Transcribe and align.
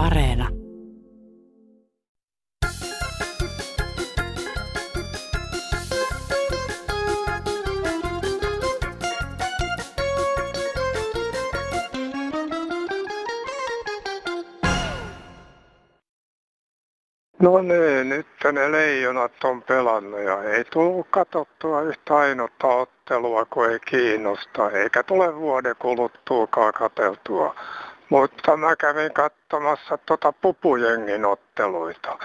Areena. 0.00 0.48
No 17.38 17.62
niin, 17.62 18.08
nyt 18.08 18.26
ne 18.52 18.72
leijonat 18.72 19.32
on 19.44 19.62
pelannut 19.62 20.20
ja 20.20 20.42
ei 20.42 20.64
tullut 20.64 21.06
katsottua 21.10 21.82
yhtä 21.82 22.16
ainutta 22.16 22.66
ottelua, 22.66 23.44
kun 23.44 23.70
ei 23.70 23.80
kiinnosta, 23.80 24.70
eikä 24.70 25.02
tule 25.02 25.36
vuoden 25.36 25.76
kuluttuukaan 25.78 26.72
kateltua. 26.72 27.54
Mutta 28.10 28.56
mä 28.56 28.76
kävin 28.76 29.12
katsomassa 29.12 29.98
tuota 29.98 30.32
pupujengin 30.32 31.24
otteluita. 31.24 32.18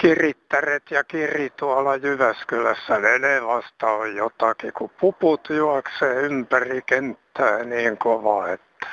Kirittäret 0.00 0.90
ja 0.90 1.04
kiri 1.04 1.50
tuolla 1.50 1.96
Jyväskylässä, 1.96 2.98
ne, 2.98 3.18
ne 3.18 3.46
vasta 3.46 3.90
on 3.90 4.16
jotakin, 4.16 4.72
kun 4.72 4.90
puput 5.00 5.48
juoksee 5.50 6.14
ympäri 6.14 6.82
kenttää 6.82 7.64
niin 7.64 7.98
kovaa, 7.98 8.48
että 8.48 8.86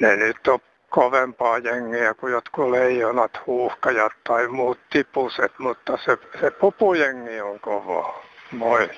ne 0.00 0.16
nyt 0.16 0.48
on 0.48 0.58
kovempaa 0.90 1.58
jengiä 1.58 2.14
kuin 2.14 2.32
jotkut 2.32 2.70
leijonat, 2.70 3.30
huuhkajat 3.46 4.12
tai 4.24 4.48
muut 4.48 4.78
tipuset, 4.90 5.52
mutta 5.58 5.98
se, 6.04 6.18
se 6.40 6.50
pupujengi 6.50 7.40
on 7.40 7.60
kova. 7.60 8.22
Moi. 8.52 8.88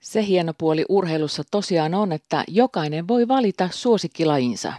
Se 0.00 0.22
hieno 0.22 0.52
puoli 0.58 0.84
urheilussa 0.88 1.42
tosiaan 1.50 1.94
on, 1.94 2.12
että 2.12 2.44
jokainen 2.48 3.08
voi 3.08 3.28
valita 3.28 3.68
suosikkilajinsa. 3.72 4.72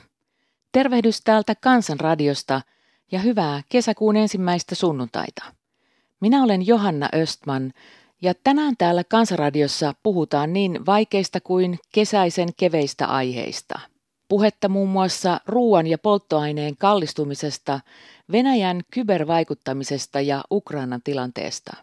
Tervehdys 0.74 1.22
täältä 1.22 1.56
Kansanradiosta 1.56 2.62
ja 3.12 3.20
hyvää 3.20 3.62
kesäkuun 3.70 4.16
ensimmäistä 4.16 4.76
sunnuntaita. 4.76 5.44
Minä 6.20 6.44
olen 6.44 6.68
Johanna 6.68 7.10
Östman 7.16 7.74
ja 8.22 8.34
tänään 8.44 8.76
täällä 8.78 9.04
Kansanradiossa 9.04 9.94
puhutaan 10.04 10.54
niin 10.54 10.86
vaikeista 10.86 11.42
kuin 11.42 11.80
kesäisen 11.94 12.50
keveistä 12.58 13.06
aiheista– 13.06 13.80
Puhetta 14.34 14.70
muun 14.70 14.90
muassa 14.90 15.40
ruoan 15.48 15.88
ja 15.88 15.98
polttoaineen 15.98 16.78
kallistumisesta, 16.78 17.80
Venäjän 18.32 18.82
kybervaikuttamisesta 18.94 20.22
ja 20.22 20.44
Ukrainan 20.52 21.02
tilanteesta. 21.04 21.78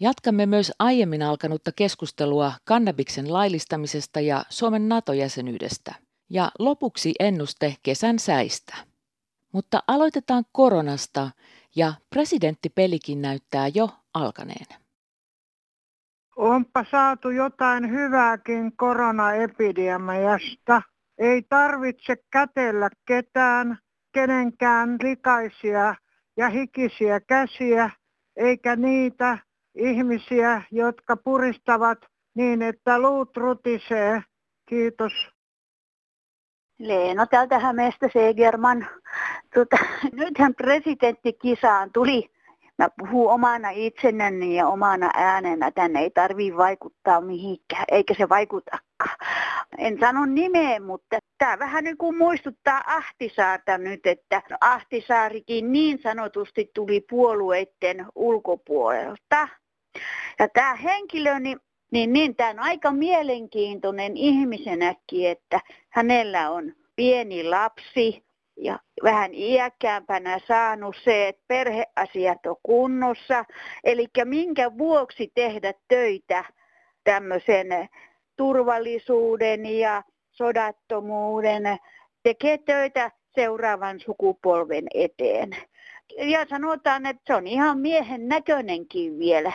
Jatkamme 0.00 0.46
myös 0.46 0.72
aiemmin 0.78 1.22
alkanutta 1.22 1.72
keskustelua 1.72 2.52
kannabiksen 2.64 3.32
laillistamisesta 3.32 4.20
ja 4.20 4.44
Suomen 4.48 4.88
NATO-jäsenyydestä. 4.88 5.94
Ja 6.34 6.50
lopuksi 6.58 7.12
ennuste 7.20 7.76
kesän 7.82 8.18
säistä. 8.18 8.74
Mutta 9.52 9.82
aloitetaan 9.88 10.44
koronasta 10.52 11.30
ja 11.76 11.92
presidenttipelikin 12.10 13.22
näyttää 13.22 13.68
jo 13.74 13.88
alkaneen. 14.14 14.66
Onpa 16.36 16.84
saatu 16.90 17.30
jotain 17.30 17.90
hyvääkin 17.90 18.76
koronaepidemiasta. 18.76 20.82
Ei 21.18 21.42
tarvitse 21.42 22.16
kätellä 22.30 22.90
ketään, 23.06 23.78
kenenkään 24.12 24.96
likaisia 25.02 25.94
ja 26.36 26.48
hikisiä 26.48 27.20
käsiä, 27.20 27.90
eikä 28.36 28.76
niitä 28.76 29.38
ihmisiä, 29.74 30.62
jotka 30.70 31.16
puristavat 31.16 31.98
niin, 32.34 32.62
että 32.62 32.98
luut 32.98 33.36
rutisee. 33.36 34.22
Kiitos. 34.68 35.33
Leena 36.78 37.26
täältä 37.26 37.58
Hämeestä 37.58 38.08
Segerman. 38.12 38.86
Tota, 39.54 39.76
nythän 40.12 40.54
presidenttikisaan 40.54 41.92
tuli 41.92 42.30
mä 42.78 42.88
puhun 42.98 43.32
omana 43.32 43.70
itsenäni 43.70 44.56
ja 44.56 44.68
omana 44.68 45.10
äänenä. 45.14 45.70
Tänne 45.70 46.00
ei 46.00 46.10
tarvii 46.10 46.56
vaikuttaa 46.56 47.20
mihinkään, 47.20 47.84
eikä 47.88 48.14
se 48.14 48.28
vaikutakaan. 48.28 49.16
En 49.78 49.98
sano 50.00 50.26
nimeä, 50.26 50.80
mutta 50.80 51.18
tämä 51.38 51.58
vähän 51.58 51.84
niin 51.84 51.96
kuin 51.96 52.16
muistuttaa 52.16 52.82
Ahtisaarta 52.86 53.78
nyt, 53.78 54.06
että 54.06 54.42
Ahtisaarikin 54.60 55.72
niin 55.72 55.98
sanotusti 56.02 56.70
tuli 56.74 57.00
puolueiden 57.10 58.06
ulkopuolelta. 58.14 59.48
Ja 60.38 60.48
tämä 60.48 60.74
henkilö, 60.74 61.40
niin, 61.40 61.60
niin, 61.94 62.12
niin 62.12 62.36
tämä 62.36 62.50
on 62.50 62.58
aika 62.58 62.90
mielenkiintoinen 62.90 64.16
ihmisenäkin, 64.16 65.30
että 65.30 65.60
hänellä 65.90 66.50
on 66.50 66.72
pieni 66.96 67.44
lapsi, 67.44 68.24
ja 68.56 68.78
vähän 69.02 69.34
iäkkäämpänä 69.34 70.40
saanut 70.48 70.96
se, 71.04 71.28
että 71.28 71.42
perheasiat 71.48 72.46
on 72.46 72.56
kunnossa. 72.62 73.44
Eli 73.84 74.06
minkä 74.24 74.78
vuoksi 74.78 75.32
tehdä 75.34 75.74
töitä 75.88 76.44
tämmöisen 77.04 77.66
turvallisuuden 78.36 79.66
ja 79.66 80.02
sodattomuuden, 80.30 81.62
tekee 82.22 82.58
töitä 82.58 83.10
seuraavan 83.34 84.00
sukupolven 84.00 84.84
eteen. 84.94 85.56
Ja 86.18 86.46
sanotaan, 86.48 87.06
että 87.06 87.22
se 87.26 87.34
on 87.34 87.46
ihan 87.46 87.78
miehen 87.78 88.28
näköinenkin 88.28 89.18
vielä. 89.18 89.52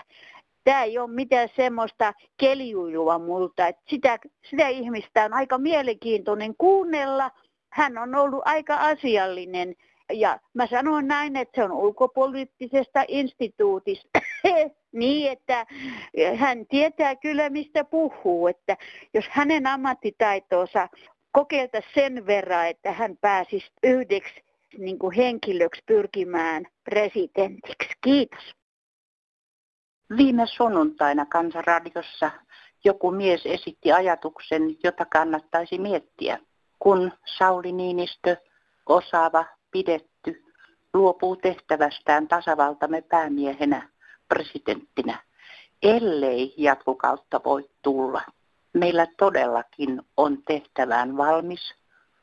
Tämä 0.70 0.84
ei 0.84 0.98
ole 0.98 1.12
mitään 1.12 1.50
semmoista 1.56 2.14
keliujua 2.38 3.20
multa. 3.20 3.68
Että 3.68 3.82
sitä, 3.90 4.20
sitä 4.50 4.68
ihmistä 4.68 5.26
on 5.26 5.34
aika 5.34 5.58
mielenkiintoinen 5.58 6.56
kuunnella– 6.58 7.32
hän 7.70 7.98
on 7.98 8.16
ollut 8.16 8.42
aika 8.46 8.76
asiallinen. 8.76 9.76
Ja 10.14 10.40
mä 10.54 10.68
sanon 10.68 11.08
näin, 11.08 11.36
että 11.36 11.62
se 11.62 11.64
on 11.64 11.72
ulkopoliittisesta 11.72 13.04
instituutista 13.08 14.20
niin, 14.92 15.32
että 15.32 15.66
hän 16.36 16.66
tietää 16.66 17.16
kyllä 17.16 17.50
mistä 17.50 17.84
puhuu. 17.84 18.48
Että 18.48 18.78
jos 19.14 19.26
hänen 19.30 19.68
ammattitaitonsa 19.68 20.88
kokeilta 21.32 21.82
sen 21.94 22.26
verran, 22.26 22.68
että 22.68 22.92
hän 22.92 23.18
pääsisi 23.22 23.72
yhdeksi 23.84 24.44
niin 24.78 25.00
kuin 25.00 25.16
henkilöksi 25.16 25.82
pyrkimään 25.86 26.66
presidentiksi. 26.84 27.90
Kiitos. 28.02 28.59
Viime 30.18 30.46
sunnuntaina 30.48 31.26
Kansanradiossa 31.26 32.32
joku 32.84 33.12
mies 33.12 33.42
esitti 33.46 33.92
ajatuksen, 33.92 34.78
jota 34.84 35.06
kannattaisi 35.06 35.78
miettiä 35.78 36.40
kun 36.80 37.12
Sauli 37.38 37.72
Niinistö, 37.72 38.38
osaava, 38.86 39.46
pidetty, 39.72 40.44
luopuu 40.94 41.36
tehtävästään 41.36 42.28
tasavaltamme 42.28 43.02
päämiehenä, 43.02 43.90
presidenttinä, 44.28 45.24
ellei 45.84 46.54
jatkokautta 46.58 47.42
voi 47.46 47.70
tulla. 47.82 48.22
Meillä 48.74 49.08
todellakin 49.18 50.02
on 50.18 50.44
tehtävään 50.44 51.18
valmis, 51.18 51.74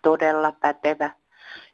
todella 0.03 0.53
pätevä 0.53 1.10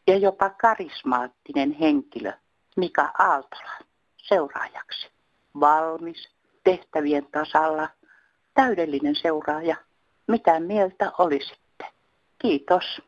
ja 0.07 0.17
jopa 0.17 0.51
karismaattinen 0.51 1.73
henkilö 1.73 2.33
Mika 2.77 3.11
Aaltola 3.19 3.73
seuraajaksi. 4.17 5.12
Valmis, 5.61 6.29
tehtävien 6.65 7.27
tasalla, 7.33 7.89
täydellinen 8.55 9.15
seuraaja. 9.15 9.77
Mitä 10.29 10.61
mieltä 10.61 11.13
olisi? 11.19 11.55
Kiitos. 12.39 13.03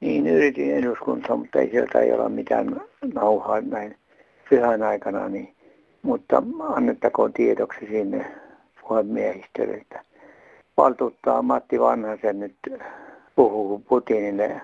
Niin, 0.00 0.26
yritin 0.26 0.76
eduskuntaa, 0.76 1.36
mutta 1.36 1.58
ei 1.58 1.70
sieltä 1.70 2.00
ei 2.00 2.12
ole 2.12 2.28
mitään 2.28 2.80
nauhaa 3.14 3.60
näin 3.60 3.96
pyhän 4.50 4.82
aikana, 4.82 5.28
niin, 5.28 5.56
mutta 6.02 6.42
annettakoon 6.60 7.32
tiedoksi 7.32 7.86
sinne 7.86 8.32
puhemiehistölle, 8.80 9.74
että 9.74 10.04
valtuuttaa 10.76 11.42
Matti 11.42 11.80
Vanhasen 11.80 12.40
nyt 12.40 12.56
puhuu 13.36 13.78
Putinille 13.78 14.60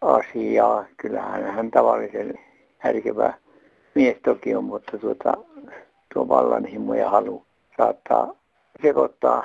asiaa. 0.00 0.84
Kyllähän 0.96 1.54
hän 1.54 1.70
tavallisen 1.70 2.38
härkevä 2.78 3.34
mies 3.94 4.16
toki 4.24 4.54
on, 4.54 4.64
mutta 4.64 4.98
tuota, 4.98 5.34
tuo 6.14 6.28
vallanhimo 6.28 6.94
ja 6.94 7.10
halu 7.10 7.44
saattaa 7.76 8.34
sekoittaa 8.82 9.44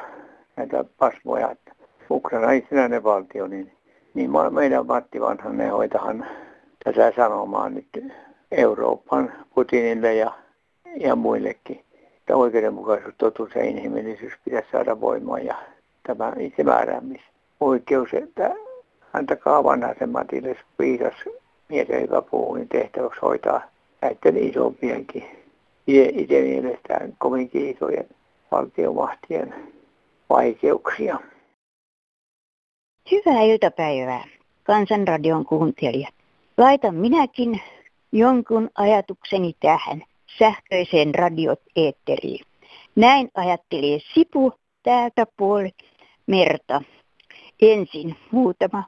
näitä 0.55 0.85
pasmoja. 0.97 1.51
Että 1.51 1.71
Ukraina 2.09 2.51
itsenäinen 2.51 3.03
valtio, 3.03 3.47
niin, 3.47 3.71
niin 4.13 4.31
meidän 4.51 4.85
Matti 4.85 5.21
Vanhanen 5.21 5.71
hoitahan 5.71 6.25
tätä 6.83 7.13
sanomaan 7.15 7.73
nyt 7.75 8.13
Euroopan 8.51 9.33
Putinille 9.55 10.13
ja, 10.13 10.31
ja 10.99 11.15
muillekin. 11.15 11.83
Että 12.17 12.35
oikeudenmukaisuus, 12.35 13.13
totuus 13.17 13.55
ja 13.55 13.63
inhimillisyys 13.63 14.33
pitäisi 14.45 14.67
saada 14.71 15.01
voimaan 15.01 15.45
ja 15.45 15.55
tämä 16.07 16.33
itsemääräämisoikeus, 16.39 18.13
että 18.13 18.55
antakaa 19.13 19.63
vanhaisen 19.63 20.09
Matille 20.09 20.57
viisas 20.79 21.13
mies 21.69 21.87
hyvä 21.87 22.21
puhuu, 22.21 22.55
niin 22.55 22.69
tehtäväksi 22.69 23.19
hoitaa 23.21 23.61
näiden 24.01 24.37
isompienkin, 24.49 25.23
itse 25.87 26.41
mielestään 26.41 27.13
kovinkin 27.17 27.69
isojen 27.69 28.07
valtiomahtien 28.51 29.53
vaikeuksia. 30.29 31.19
Hyvää 33.11 33.41
iltapäivää, 33.41 34.23
Kansanradion 34.63 35.45
kuuntelijat. 35.45 36.13
Laitan 36.57 36.95
minäkin 36.95 37.61
jonkun 38.11 38.69
ajatukseni 38.75 39.53
tähän 39.59 40.03
sähköiseen 40.39 41.15
radiot 41.15 41.59
eetteriin. 41.75 42.45
Näin 42.95 43.29
ajattelee 43.35 43.99
Sipu 44.13 44.53
täältä 44.83 45.25
puoli 45.37 45.71
merta. 46.27 46.81
Ensin 47.61 48.15
muutama 48.31 48.83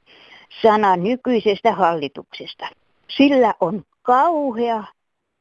sana 0.62 0.96
nykyisestä 0.96 1.72
hallituksesta. 1.72 2.68
Sillä 3.18 3.54
on 3.60 3.84
kauhea 4.02 4.84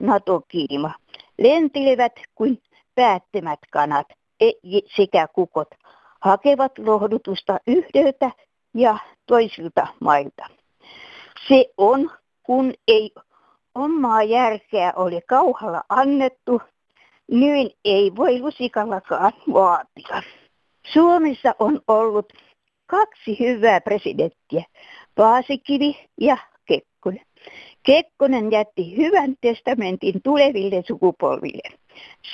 NATO-kiima. 0.01 0.95
Lentilevät 1.39 2.13
kuin 2.35 2.63
päättömät 2.95 3.59
kanat 3.73 4.07
e, 4.41 4.51
sekä 4.97 5.29
kukot 5.35 5.69
hakevat 6.21 6.79
lohdutusta 6.79 7.59
yhdeltä 7.67 8.31
ja 8.75 8.99
toisilta 9.27 9.87
mailta. 10.01 10.47
Se 11.49 11.65
on, 11.77 12.11
kun 12.43 12.75
ei 12.89 13.11
omaa 13.75 14.23
järkeä 14.23 14.93
ole 14.97 15.21
kauhalla 15.21 15.83
annettu, 15.89 16.63
niin 17.31 17.71
ei 17.85 18.13
voi 18.17 18.41
lusikallakaan 18.41 19.33
vaatia. 19.53 20.23
Suomessa 20.93 21.55
on 21.59 21.81
ollut 21.89 22.33
kaksi 22.87 23.39
hyvää 23.39 23.81
presidenttiä, 23.81 24.65
Paasikivi 25.15 26.09
ja 26.21 26.37
Kekkonen. 27.83 28.53
Jätti 28.53 28.97
hyvän 28.97 29.35
testamentin 29.41 30.23
tuleville 30.23 30.83
sukupolville. 30.87 31.79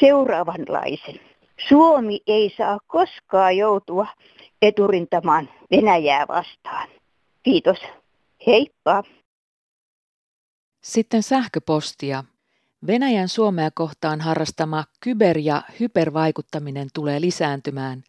Seuraavanlaisen. 0.01 1.21
Suomi 1.69 2.21
ei 2.27 2.55
saa 2.57 2.79
koskaan 2.87 3.57
joutua 3.57 4.07
eturintamaan 4.63 5.49
Venäjää 5.71 6.29
vastaan. 6.29 6.89
Kiitos. 7.43 7.79
Heippa. 8.47 9.03
Sitten 10.83 11.23
sähköpostia. 11.23 12.25
Venäjän 12.87 13.29
Suomea 13.29 13.71
kohtaan 13.75 14.21
harrastama 14.21 14.85
kyber- 15.01 15.39
ja 15.39 15.63
hypervaikuttaminen 15.81 16.89
tulee 16.95 17.21
lisääntymään. 17.21 18.03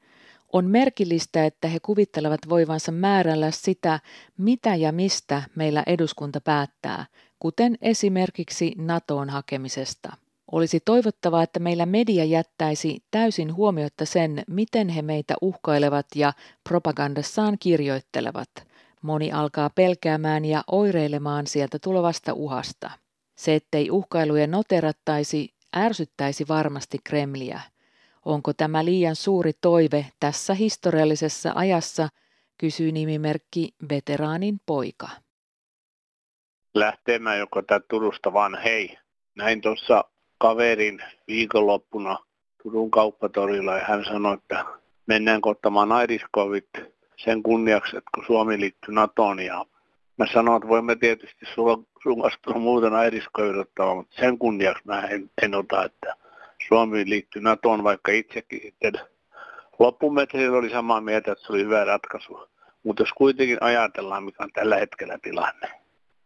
On 0.53 0.65
merkillistä, 0.65 1.45
että 1.45 1.67
he 1.67 1.79
kuvittelevat 1.79 2.39
voivansa 2.49 2.91
määrällä 2.91 3.51
sitä, 3.51 3.99
mitä 4.37 4.75
ja 4.75 4.91
mistä 4.91 5.43
meillä 5.55 5.83
eduskunta 5.87 6.41
päättää, 6.41 7.05
kuten 7.39 7.77
esimerkiksi 7.81 8.73
NATOon 8.77 9.29
hakemisesta. 9.29 10.17
Olisi 10.51 10.79
toivottavaa, 10.79 11.43
että 11.43 11.59
meillä 11.59 11.85
media 11.85 12.23
jättäisi 12.23 13.03
täysin 13.11 13.55
huomiotta 13.55 14.05
sen, 14.05 14.43
miten 14.47 14.89
he 14.89 15.01
meitä 15.01 15.35
uhkailevat 15.41 16.05
ja 16.15 16.33
propagandassaan 16.69 17.57
kirjoittelevat. 17.59 18.49
Moni 19.01 19.31
alkaa 19.31 19.69
pelkäämään 19.69 20.45
ja 20.45 20.63
oireilemaan 20.71 21.47
sieltä 21.47 21.79
tulevasta 21.79 22.33
uhasta. 22.33 22.91
Se, 23.35 23.55
ettei 23.55 23.91
uhkailuja 23.91 24.47
noterattaisi, 24.47 25.53
ärsyttäisi 25.75 26.47
varmasti 26.47 26.97
Kremliä. 27.03 27.61
Onko 28.25 28.53
tämä 28.53 28.85
liian 28.85 29.15
suuri 29.15 29.51
toive 29.61 30.05
tässä 30.19 30.53
historiallisessa 30.53 31.51
ajassa, 31.55 32.09
kysyy 32.57 32.91
nimimerkki 32.91 33.69
veteraanin 33.89 34.59
poika. 34.65 35.09
Lähtemään 36.73 37.39
joko 37.39 37.61
tätä 37.61 37.85
Turusta 37.89 38.33
vaan 38.33 38.57
hei. 38.63 38.97
Näin 39.35 39.61
tuossa 39.61 40.03
kaverin 40.37 41.03
viikonloppuna 41.27 42.17
Turun 42.63 42.91
kauppatorilla 42.91 43.77
ja 43.77 43.85
hän 43.85 44.05
sanoi, 44.05 44.33
että 44.33 44.65
mennään 45.07 45.39
ottamaan 45.45 45.91
airiskovit 45.91 46.69
sen 47.17 47.43
kunniaksi, 47.43 47.97
että 47.97 48.09
kun 48.15 48.25
Suomi 48.27 48.59
liittyy 48.59 48.93
NATOon 48.93 49.39
ja 49.39 49.65
mä 50.17 50.25
sanoin, 50.33 50.57
että 50.57 50.67
voimme 50.69 50.95
tietysti 50.95 51.45
sun 51.55 52.21
kanssa 52.21 52.59
muuten 52.59 52.93
airiskovit 52.93 53.57
ottaa, 53.57 53.95
mutta 53.95 54.15
sen 54.19 54.37
kunniaksi 54.37 54.83
mä 54.85 55.01
en, 55.01 55.31
en 55.41 55.55
ota, 55.55 55.83
että 55.83 56.15
Suomi 56.67 57.09
liittyy 57.09 57.41
NATOon, 57.41 57.83
vaikka 57.83 58.11
itsekin 58.11 58.61
sitten 58.61 58.93
loppumetrillä 59.79 60.57
oli 60.57 60.69
samaa 60.69 61.01
mieltä, 61.01 61.31
että 61.31 61.45
se 61.45 61.53
oli 61.53 61.63
hyvä 61.63 61.85
ratkaisu. 61.85 62.39
Mutta 62.83 63.01
jos 63.03 63.13
kuitenkin 63.13 63.57
ajatellaan, 63.61 64.23
mikä 64.23 64.43
on 64.43 64.51
tällä 64.53 64.75
hetkellä 64.75 65.17
tilanne. 65.21 65.71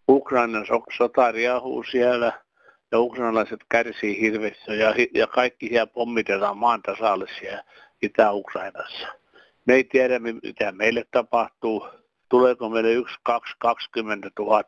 Ukrainan 0.10 0.66
sota 0.98 1.32
riahuu 1.32 1.84
siellä, 1.84 2.42
ja 2.92 3.00
ukrainalaiset 3.00 3.60
kärsii 3.70 4.22
hirveästi 4.22 4.80
ja, 4.80 4.96
ja 5.14 5.28
kaikki 5.28 5.68
siellä 5.68 5.88
pommitetaan 5.88 6.58
maan 6.58 6.82
tasalle 6.82 7.26
siellä 7.40 7.64
Itä-Ukrainassa. 8.02 9.08
Me 9.66 9.74
ei 9.74 9.84
tiedä, 9.84 10.20
mitä 10.20 10.72
meille 10.72 11.06
tapahtuu. 11.12 11.88
Tuleeko 12.30 12.70
meille 12.70 12.94
yksi, 12.94 13.16
kaksi, 13.24 13.54
20 13.60 14.32
000 14.40 14.64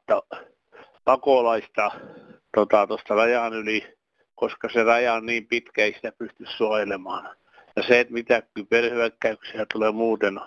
pakolaista 1.06 1.92
tuosta 2.54 2.88
tota, 2.88 3.16
rajan 3.16 3.54
yli, 3.54 3.98
koska 4.42 4.70
se 4.74 4.84
raja 4.84 5.14
on 5.14 5.26
niin 5.26 5.48
pitkä, 5.48 5.84
ei 5.84 5.94
sitä 5.94 6.12
pysty 6.12 6.46
suojelemaan. 6.58 7.36
Ja 7.76 7.84
se, 7.84 8.00
että 8.00 8.14
mitä 8.14 8.44
kyberhyökkäyksiä 8.54 9.66
tulee 9.74 9.92
muuten, 9.92 10.40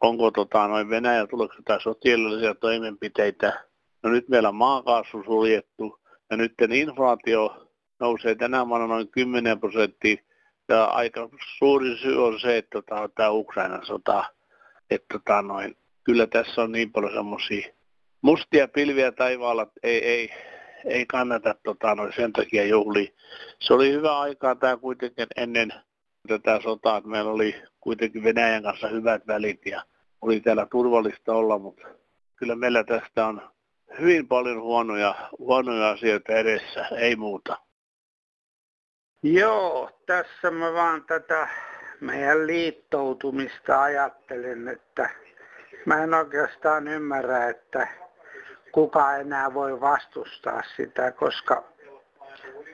onko 0.00 0.30
tota, 0.30 0.68
noin 0.68 0.90
Venäjä, 0.90 1.26
tuleeko 1.26 1.54
jotain 1.54 1.80
sotilaallisia 1.80 2.54
toimenpiteitä. 2.54 3.64
No 4.02 4.10
nyt 4.10 4.28
meillä 4.28 4.48
on 4.48 4.54
maakaasu 4.54 5.22
suljettu, 5.24 6.00
ja 6.30 6.36
nyt 6.36 6.54
inflaatio 6.72 7.68
nousee 8.00 8.34
tänä 8.34 8.68
vuonna 8.68 8.86
noin 8.86 9.08
10 9.08 9.60
prosenttia. 9.60 10.16
Ja 10.68 10.84
aika 10.84 11.28
suuri 11.58 11.96
syy 11.96 12.26
on 12.26 12.40
se, 12.40 12.56
että 12.56 12.82
tota, 12.82 13.08
tämä 13.14 13.30
Ukrainan 13.30 13.86
sota, 13.86 14.24
että 14.90 15.06
tota, 15.12 15.42
noin, 15.42 15.76
kyllä 16.04 16.26
tässä 16.26 16.62
on 16.62 16.72
niin 16.72 16.92
paljon 16.92 17.12
semmoisia 17.12 17.68
mustia 18.22 18.68
pilviä 18.68 19.12
taivaalla, 19.12 19.66
ei, 19.82 20.04
ei, 20.04 20.30
ei 20.86 21.06
kannata 21.06 21.54
tota, 21.64 21.94
noin 21.94 22.12
sen 22.16 22.32
takia 22.32 22.66
juhli. 22.66 23.14
Se 23.60 23.74
oli 23.74 23.92
hyvä 23.92 24.18
aikaa 24.18 24.54
tämä 24.54 24.76
kuitenkin 24.76 25.26
ennen 25.36 25.72
tätä 26.28 26.60
sotaa, 26.62 26.96
että 26.96 27.10
meillä 27.10 27.30
oli 27.30 27.62
kuitenkin 27.80 28.24
Venäjän 28.24 28.62
kanssa 28.62 28.88
hyvät 28.88 29.26
välit 29.26 29.66
ja 29.66 29.82
oli 30.20 30.40
täällä 30.40 30.66
turvallista 30.70 31.34
olla, 31.34 31.58
mutta 31.58 31.88
kyllä 32.36 32.54
meillä 32.54 32.84
tästä 32.84 33.26
on 33.26 33.50
hyvin 34.00 34.28
paljon 34.28 34.62
huonoja, 34.62 35.14
huonoja 35.38 35.90
asioita 35.90 36.32
edessä, 36.32 36.86
ei 36.96 37.16
muuta. 37.16 37.58
Joo, 39.22 39.90
tässä 40.06 40.50
mä 40.50 40.72
vaan 40.72 41.04
tätä 41.04 41.48
meidän 42.00 42.46
liittoutumista 42.46 43.82
ajattelen, 43.82 44.68
että 44.68 45.10
mä 45.86 46.02
en 46.02 46.14
oikeastaan 46.14 46.88
ymmärrä, 46.88 47.48
että 47.48 47.88
kuka 48.76 49.16
enää 49.16 49.54
voi 49.54 49.80
vastustaa 49.80 50.62
sitä, 50.76 51.12
koska 51.12 51.64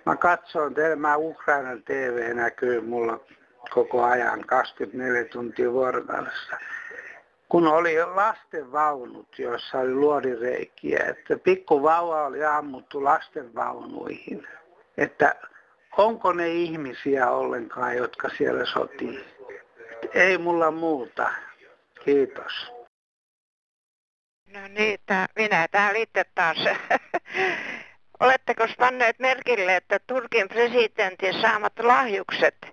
mä 0.07 0.17
katson, 0.17 0.75
mä 0.97 1.17
Ukrainan 1.17 1.83
TV 1.83 2.35
näkyy 2.35 2.81
mulla 2.81 3.21
koko 3.71 4.05
ajan 4.05 4.41
24 4.47 5.25
tuntia 5.25 5.73
vuorokaudessa 5.73 6.57
kun 7.49 7.67
oli 7.67 8.05
lastenvaunut, 8.05 9.39
joissa 9.39 9.79
oli 9.79 9.95
luodireikiä, 9.95 11.05
että 11.09 11.39
pikkuvauva 11.39 12.27
oli 12.27 12.45
ammuttu 12.45 13.05
lastenvaunuihin. 13.05 14.47
Että 14.97 15.35
onko 15.97 16.33
ne 16.33 16.49
ihmisiä 16.49 17.31
ollenkaan, 17.31 17.97
jotka 17.97 18.29
siellä 18.29 18.65
sotii? 18.67 19.25
Ei 20.15 20.39
mulla 20.39 20.71
muuta. 20.71 21.31
Kiitos. 22.05 22.82
No 24.53 24.69
niin, 24.69 24.99
minä 25.37 25.69
täällä 25.69 25.99
itse 25.99 26.25
taas. 26.35 26.57
Oletteko 28.21 28.67
panneet 28.79 29.19
merkille, 29.19 29.77
että 29.77 29.99
Turkin 30.07 30.49
presidentin 30.49 31.41
saamat 31.41 31.73
lahjukset, 31.79 32.67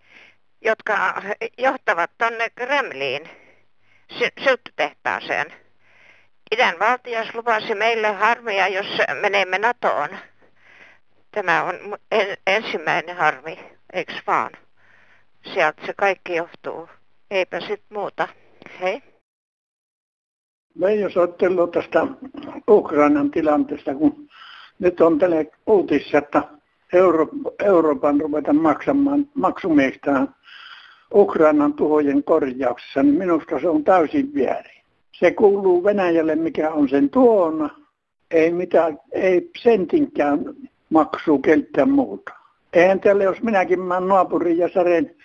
jotka 0.62 1.22
johtavat 1.58 2.12
tonne 2.18 2.50
Kremliin, 2.50 3.30
sylttytehtaaseen. 4.44 5.54
Idän 6.52 6.80
valtias 6.80 7.36
lupasi 7.36 7.76
meille 7.76 8.08
harmia, 8.08 8.68
jos 8.68 8.98
menemme 9.22 9.58
NATOon. 9.58 10.18
Tämä 11.32 11.64
on 11.64 11.98
ensimmäinen 12.48 13.16
harmi, 13.16 13.60
eikö 13.94 14.14
vaan? 14.28 14.52
Sieltä 15.54 15.86
se 15.86 15.94
kaikki 15.94 16.36
johtuu. 16.36 16.90
Eipä 17.32 17.60
sit 17.60 17.84
muuta. 17.90 18.28
Hei. 18.82 19.09
Jos 21.00 21.18
ottelua 21.18 21.68
tästä 21.68 22.08
Ukrainan 22.70 23.32
tilanteesta, 23.32 23.96
kun 23.96 24.28
nyt 24.80 25.02
on 25.02 25.20
tälle 25.20 25.52
uutissa, 25.68 26.18
että 26.18 26.44
Euro, 26.94 27.28
Euroopan 27.64 28.22
ruveta 28.22 28.54
maksamaan 28.54 29.28
maksumiehistä 29.34 30.28
Ukrainan 31.14 31.74
tuhojen 31.74 32.24
korjauksessa, 32.24 33.04
niin 33.04 33.16
minusta 33.16 33.60
se 33.60 33.70
on 33.70 33.84
täysin 33.84 34.32
väärin. 34.36 34.82
Se 35.12 35.32
kuuluu 35.32 35.84
Venäjälle, 35.84 36.36
mikä 36.36 36.72
on 36.72 36.90
sen 36.90 37.10
tuona. 37.10 37.70
Ei, 38.32 38.52
mitään, 38.52 39.00
ei 39.12 39.52
sentinkään 39.58 40.40
maksuu 40.90 41.40
keltään 41.40 41.90
muuta. 41.90 42.32
Eihän 42.74 43.00
tälle, 43.00 43.24
jos 43.24 43.42
minäkin 43.42 43.80
mä 43.80 44.00
naapurin 44.00 44.58
ja 44.58 44.70
Saren 44.74 45.16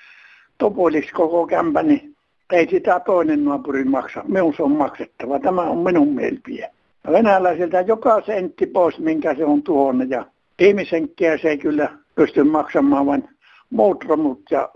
topoliksi 0.58 1.12
koko 1.12 1.46
kämpä, 1.46 1.82
niin 1.82 2.13
ei 2.52 2.68
sitä 2.70 3.00
toinen 3.00 3.44
naapuri 3.44 3.84
maksa. 3.84 4.24
Minun 4.28 4.54
se 4.56 4.62
on 4.62 4.72
maksettava. 4.72 5.38
Tämä 5.38 5.62
on 5.62 5.78
minun 5.78 6.14
mielipide. 6.14 6.70
Venäläisiltä 7.12 7.80
joka 7.80 8.22
sentti 8.26 8.66
pois, 8.66 8.98
minkä 8.98 9.34
se 9.34 9.44
on 9.44 9.62
tuhonnut. 9.62 10.10
Ja 10.10 10.26
ihmisenkiä 10.58 11.38
se 11.38 11.48
ei 11.48 11.58
kyllä 11.58 11.90
pysty 12.14 12.44
maksamaan, 12.44 13.06
vaan 13.06 13.28
muut 13.70 14.04
romut 14.04 14.42
ja 14.50 14.68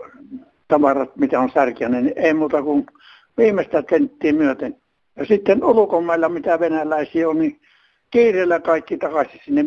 tavarat, 0.67 1.15
mitä 1.15 1.39
on 1.39 1.49
särkiä, 1.53 1.89
niin 1.89 2.13
ei 2.15 2.33
muuta 2.33 2.63
kuin 2.63 2.85
viimeistä 3.37 3.83
senttiä 3.89 4.33
myöten. 4.33 4.75
Ja 5.15 5.25
sitten 5.25 5.63
ulkomailla, 5.63 6.29
mitä 6.29 6.59
venäläisiä 6.59 7.29
on, 7.29 7.39
niin 7.39 7.59
kiireellä 8.11 8.59
kaikki 8.59 8.97
takaisin 8.97 9.39
sinne 9.45 9.65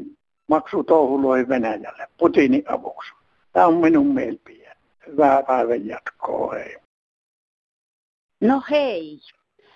maksutouhuloihin 0.49 1.49
Venäjälle 1.49 2.07
Putinin 2.19 2.65
avuksi. 2.69 3.13
Tämä 3.53 3.67
on 3.67 3.75
minun 3.75 4.15
mielipide. 4.15 4.73
Hyvää 5.07 5.43
päivän 5.43 5.87
jatkoa. 5.87 6.55
Hei. 6.55 6.82
No 8.43 8.63
hei. 8.71 9.21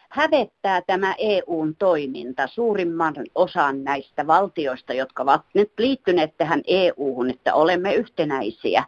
Hävettää 0.08 0.82
tämä 0.86 1.14
EUn 1.18 1.76
toiminta 1.76 2.46
suurimman 2.46 3.14
osan 3.34 3.84
näistä 3.84 4.26
valtioista, 4.26 4.92
jotka 4.92 5.22
ovat 5.22 5.42
nyt 5.54 5.72
liittyneet 5.78 6.36
tähän 6.36 6.62
EUhun, 6.66 7.30
että 7.30 7.54
olemme 7.54 7.94
yhtenäisiä. 7.94 8.84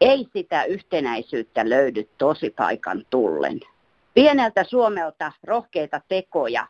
Ei 0.00 0.26
sitä 0.32 0.64
yhtenäisyyttä 0.64 1.68
löydy 1.68 2.08
tosipaikan 2.18 3.06
tullen. 3.10 3.60
Pieneltä 4.14 4.64
Suomelta 4.64 5.32
rohkeita 5.44 6.00
tekoja 6.08 6.66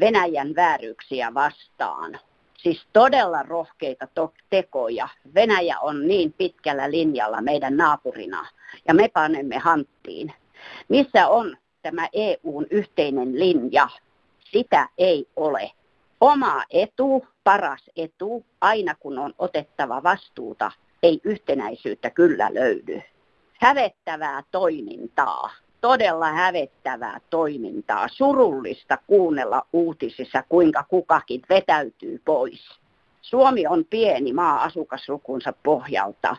Venäjän 0.00 0.56
vääryyksiä 0.56 1.34
vastaan. 1.34 2.18
Siis 2.58 2.86
todella 2.92 3.42
rohkeita 3.42 4.06
to- 4.14 4.34
tekoja. 4.50 5.08
Venäjä 5.34 5.80
on 5.80 6.06
niin 6.06 6.32
pitkällä 6.32 6.90
linjalla 6.90 7.40
meidän 7.40 7.76
naapurina 7.76 8.46
ja 8.88 8.94
me 8.94 9.08
panemme 9.08 9.58
hanttiin. 9.58 10.32
Missä 10.88 11.28
on 11.28 11.56
tämä 11.82 12.08
EUn 12.12 12.66
yhteinen 12.70 13.38
linja? 13.38 13.88
Sitä 14.40 14.88
ei 14.98 15.26
ole. 15.36 15.72
Oma 16.20 16.64
etu, 16.70 17.26
paras 17.44 17.90
etu, 17.96 18.44
aina 18.60 18.94
kun 18.94 19.18
on 19.18 19.34
otettava 19.38 20.02
vastuuta, 20.02 20.72
ei 21.02 21.20
yhtenäisyyttä 21.24 22.10
kyllä 22.10 22.54
löydy. 22.54 23.02
Hävettävää 23.60 24.42
toimintaa 24.50 25.50
todella 25.80 26.32
hävettävää 26.32 27.20
toimintaa, 27.30 28.08
surullista 28.08 28.98
kuunnella 29.06 29.66
uutisissa, 29.72 30.44
kuinka 30.48 30.84
kukakin 30.88 31.42
vetäytyy 31.48 32.22
pois. 32.24 32.80
Suomi 33.22 33.66
on 33.66 33.84
pieni 33.90 34.32
maa 34.32 34.62
asukaslukunsa 34.62 35.52
pohjalta, 35.62 36.36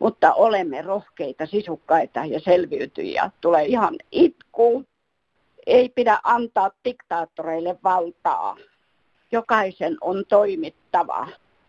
mutta 0.00 0.34
olemme 0.34 0.82
rohkeita, 0.82 1.46
sisukkaita 1.46 2.24
ja 2.24 2.40
selviytyjiä. 2.40 3.30
Tulee 3.40 3.64
ihan 3.64 3.96
itku. 4.12 4.84
Ei 5.66 5.88
pidä 5.88 6.18
antaa 6.24 6.70
diktaattoreille 6.84 7.76
valtaa. 7.84 8.56
Jokaisen 9.32 9.96
on 10.00 10.24
toimittava 10.28 11.28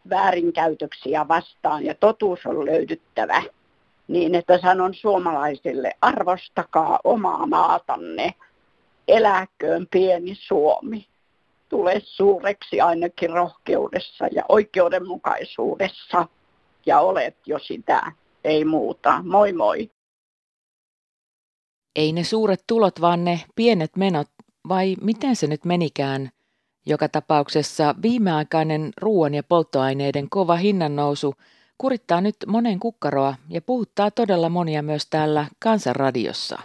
väärinkäytöksiä 0.10 1.28
vastaan 1.28 1.86
ja 1.86 1.96
totuus 1.96 2.46
on 2.46 2.66
löydyttävä 2.66 3.44
niin 4.12 4.36
että 4.36 4.58
sanon 4.58 4.94
suomalaisille, 4.94 5.92
arvostakaa 6.02 7.00
omaa 7.04 7.46
maatanne, 7.46 8.34
eläköön 9.08 9.88
pieni 9.92 10.36
Suomi. 10.36 11.08
Tule 11.70 12.02
suureksi 12.04 12.82
ainakin 12.82 13.30
rohkeudessa 13.30 14.28
ja 14.32 14.44
oikeudenmukaisuudessa. 14.50 16.28
Ja 16.86 17.00
olet 17.00 17.36
jo 17.46 17.60
sitä, 17.60 18.12
ei 18.44 18.66
muuta. 18.66 19.24
Moi 19.24 19.54
moi. 19.54 19.92
Ei 21.96 22.14
ne 22.14 22.24
suuret 22.24 22.64
tulot, 22.68 23.02
vaan 23.02 23.24
ne 23.24 23.40
pienet 23.56 23.96
menot, 23.96 24.28
vai 24.70 24.96
miten 25.02 25.36
se 25.36 25.48
nyt 25.48 25.66
menikään? 25.66 26.30
Joka 26.86 27.10
tapauksessa 27.10 27.96
viimeaikainen 28.02 28.92
ruoan 28.98 29.34
ja 29.34 29.44
polttoaineiden 29.44 30.30
kova 30.30 30.56
hinnannousu– 30.56 31.34
kurittaa 31.82 32.22
nyt 32.22 32.36
monen 32.48 32.80
kukkaroa 32.80 33.36
ja 33.50 33.62
puhuttaa 33.62 34.12
todella 34.12 34.50
monia 34.50 34.82
myös 34.82 35.08
täällä 35.10 35.46
Kansanradiossa. 35.60 36.60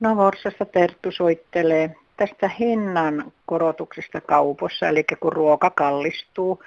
No 0.00 0.16
Vorsassa 0.16 0.64
Terttu 0.64 1.12
soittelee 1.12 1.94
tästä 2.16 2.50
hinnan 2.58 3.32
korotuksesta 3.46 4.20
kaupoissa, 4.20 4.88
eli 4.88 5.04
kun 5.20 5.32
ruoka 5.32 5.70
kallistuu. 5.70 6.62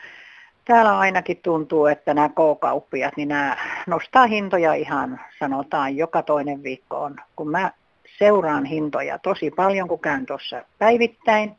Täällä 0.65 0.99
ainakin 0.99 1.37
tuntuu, 1.43 1.85
että 1.85 2.13
nämä 2.13 2.29
K-kauppiat, 2.29 3.17
niin 3.17 3.27
nämä 3.27 3.57
nostaa 3.87 4.27
hintoja 4.27 4.73
ihan, 4.73 5.19
sanotaan, 5.39 5.97
joka 5.97 6.21
toinen 6.21 6.63
viikko 6.63 6.97
on. 6.97 7.15
Kun 7.35 7.51
mä 7.51 7.71
seuraan 8.19 8.65
hintoja 8.65 9.19
tosi 9.19 9.51
paljon, 9.51 9.87
kun 9.87 9.99
käyn 9.99 10.25
tuossa 10.25 10.63
päivittäin, 10.79 11.55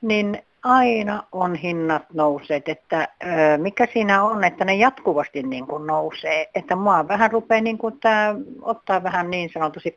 niin 0.00 0.42
aina 0.64 1.22
on 1.32 1.54
hinnat 1.54 2.02
nousseet, 2.12 2.68
että 2.68 3.08
ö, 3.22 3.26
mikä 3.58 3.86
siinä 3.92 4.22
on, 4.22 4.44
että 4.44 4.64
ne 4.64 4.74
jatkuvasti 4.74 5.42
niin 5.42 5.66
kuin 5.66 5.86
nousee. 5.86 6.48
Että 6.54 6.76
mua 6.76 7.08
vähän 7.08 7.30
rupeaa 7.30 7.60
niin 7.60 7.78
kuin 7.78 8.00
tämä, 8.00 8.34
ottaa 8.62 9.02
vähän 9.02 9.30
niin 9.30 9.50
sanotusti 9.54 9.94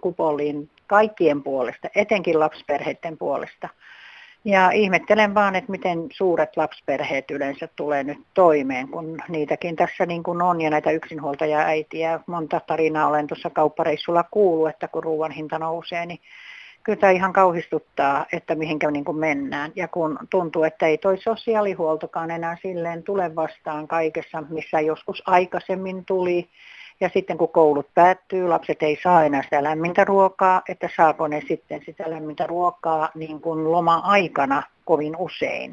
kupoliin 0.00 0.70
kaikkien 0.86 1.42
puolesta, 1.42 1.88
etenkin 1.94 2.40
lapsiperheiden 2.40 3.18
puolesta. 3.18 3.68
Ja 4.46 4.70
ihmettelen 4.70 5.34
vaan, 5.34 5.56
että 5.56 5.70
miten 5.70 6.06
suuret 6.12 6.56
lapsiperheet 6.56 7.30
yleensä 7.30 7.68
tulee 7.76 8.04
nyt 8.04 8.18
toimeen, 8.34 8.88
kun 8.88 9.18
niitäkin 9.28 9.76
tässä 9.76 10.06
niin 10.06 10.22
kuin 10.22 10.42
on 10.42 10.60
ja 10.60 10.70
näitä 10.70 10.90
yksinhuoltaja-äitiä. 10.90 12.20
Monta 12.26 12.60
tarinaa 12.66 13.06
olen 13.08 13.26
tuossa 13.26 13.50
kauppareissulla 13.50 14.24
kuullut, 14.30 14.68
että 14.68 14.88
kun 14.88 15.04
ruoan 15.04 15.30
hinta 15.30 15.58
nousee, 15.58 16.06
niin 16.06 16.18
kyllä 16.82 16.98
tämä 17.00 17.10
ihan 17.10 17.32
kauhistuttaa, 17.32 18.26
että 18.32 18.54
mihinkä 18.54 18.90
niin 18.90 19.04
kuin 19.04 19.18
mennään. 19.18 19.72
Ja 19.76 19.88
kun 19.88 20.18
tuntuu, 20.30 20.64
että 20.64 20.86
ei 20.86 20.98
toi 20.98 21.18
sosiaalihuoltokaan 21.18 22.30
enää 22.30 22.56
silleen 22.62 23.02
tule 23.02 23.34
vastaan 23.34 23.88
kaikessa, 23.88 24.42
missä 24.48 24.80
joskus 24.80 25.22
aikaisemmin 25.26 26.04
tuli. 26.04 26.48
Ja 27.00 27.10
sitten 27.14 27.38
kun 27.38 27.48
koulut 27.48 27.86
päättyy, 27.94 28.48
lapset 28.48 28.82
ei 28.82 28.98
saa 29.02 29.24
enää 29.24 29.42
sitä 29.42 29.62
lämmintä 29.62 30.04
ruokaa, 30.04 30.62
että 30.68 30.88
saako 30.96 31.28
ne 31.28 31.42
sitten 31.48 31.82
sitä 31.86 32.10
lämmintä 32.10 32.46
ruokaa 32.46 33.08
niin 33.14 33.40
kuin 33.40 33.72
loma-aikana 33.72 34.62
kovin 34.84 35.16
usein 35.16 35.72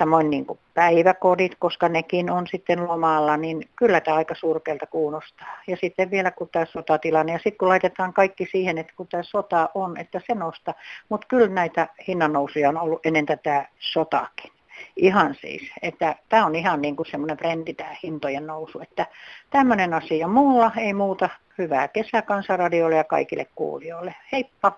samoin 0.00 0.30
niin 0.30 0.46
kuin 0.46 0.58
päiväkodit, 0.74 1.52
koska 1.58 1.88
nekin 1.88 2.30
on 2.30 2.46
sitten 2.46 2.88
lomalla, 2.88 3.36
niin 3.36 3.68
kyllä 3.76 4.00
tämä 4.00 4.16
aika 4.16 4.34
surkealta 4.34 4.86
kuulostaa. 4.86 5.58
Ja 5.66 5.76
sitten 5.76 6.10
vielä 6.10 6.30
kun 6.30 6.48
tämä 6.52 6.64
sotatilanne, 6.64 7.32
ja 7.32 7.38
sitten 7.38 7.58
kun 7.58 7.68
laitetaan 7.68 8.12
kaikki 8.12 8.48
siihen, 8.52 8.78
että 8.78 8.92
kun 8.96 9.06
tämä 9.06 9.22
sota 9.22 9.68
on, 9.74 9.96
että 9.96 10.20
se 10.26 10.34
nostaa, 10.34 10.74
mutta 11.08 11.26
kyllä 11.26 11.48
näitä 11.48 11.88
hinnannousuja 12.08 12.68
on 12.68 12.78
ollut 12.78 13.06
ennen 13.06 13.26
tätä 13.26 13.68
sotakin. 13.78 14.52
Ihan 14.96 15.34
siis, 15.40 15.62
että 15.82 16.16
tämä 16.28 16.46
on 16.46 16.54
ihan 16.54 16.82
niin 16.82 16.96
kuin 16.96 17.10
semmoinen 17.10 17.36
trendi 17.36 17.74
tämä 17.74 17.96
hintojen 18.02 18.46
nousu, 18.46 18.80
että 18.80 19.06
tämmöinen 19.50 19.94
asia 19.94 20.28
mulla 20.28 20.72
ei 20.76 20.92
muuta. 20.92 21.28
Hyvää 21.58 21.88
kesää 21.88 22.22
kansanradioille 22.22 22.96
ja 22.96 23.04
kaikille 23.04 23.46
kuulijoille. 23.54 24.14
Heippa! 24.32 24.72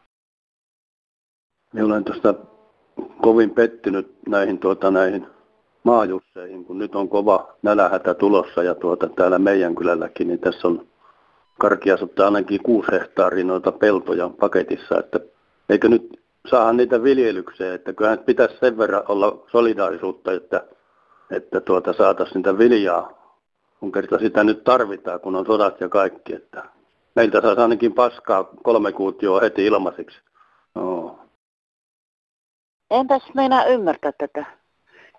Minä 1.73 1.87
olen 1.87 2.04
tuosta 2.04 2.35
kovin 3.23 3.50
pettynyt 3.50 4.14
näihin, 4.28 4.59
tuota, 4.59 4.90
näihin 4.90 5.26
maajusseihin, 5.85 6.64
kun 6.64 6.78
nyt 6.78 6.94
on 6.94 7.09
kova 7.09 7.56
nälähätä 7.62 8.14
tulossa 8.14 8.62
ja 8.62 8.75
tuota, 8.75 9.09
täällä 9.09 9.38
meidän 9.38 9.75
kylälläkin, 9.75 10.28
niin 10.28 10.40
tässä 10.40 10.68
on 10.68 10.87
karkiasutta 11.59 12.25
ainakin 12.25 12.62
kuusi 12.62 12.92
hehtaaria 12.92 13.44
noita 13.44 13.73
peltoja 13.73 14.30
paketissa, 14.40 14.99
että 14.99 15.21
eikö 15.68 15.88
nyt 15.88 16.22
saada 16.51 16.73
niitä 16.73 17.03
viljelykseen, 17.03 17.75
että 17.75 17.93
kyllähän 17.93 18.19
pitäisi 18.19 18.57
sen 18.61 18.79
verran 18.79 19.03
olla 19.09 19.47
solidaarisuutta, 19.53 20.33
että, 20.33 20.65
että 21.31 21.61
tuota, 21.61 21.93
saataisiin 21.93 22.37
niitä 22.37 22.59
viljaa, 22.59 23.23
kun 23.81 23.93
kerta 23.93 24.19
sitä 24.19 24.45
nyt 24.45 24.65
tarvitaan, 24.65 25.21
kun 25.21 25.37
on 25.37 25.47
sodat 25.47 25.81
ja 25.81 25.89
kaikki, 25.89 26.35
että 26.35 26.65
meiltä 27.15 27.41
saa 27.41 27.55
ainakin 27.59 27.95
paskaa 27.95 28.45
kolme 28.63 28.93
kuutioa 28.93 29.41
heti 29.41 29.67
ilmaiseksi. 29.67 30.19
No, 30.75 31.19
Enpäs 32.91 33.23
meinaa 33.35 33.65
ymmärtää 33.65 34.13
tätä. 34.19 34.47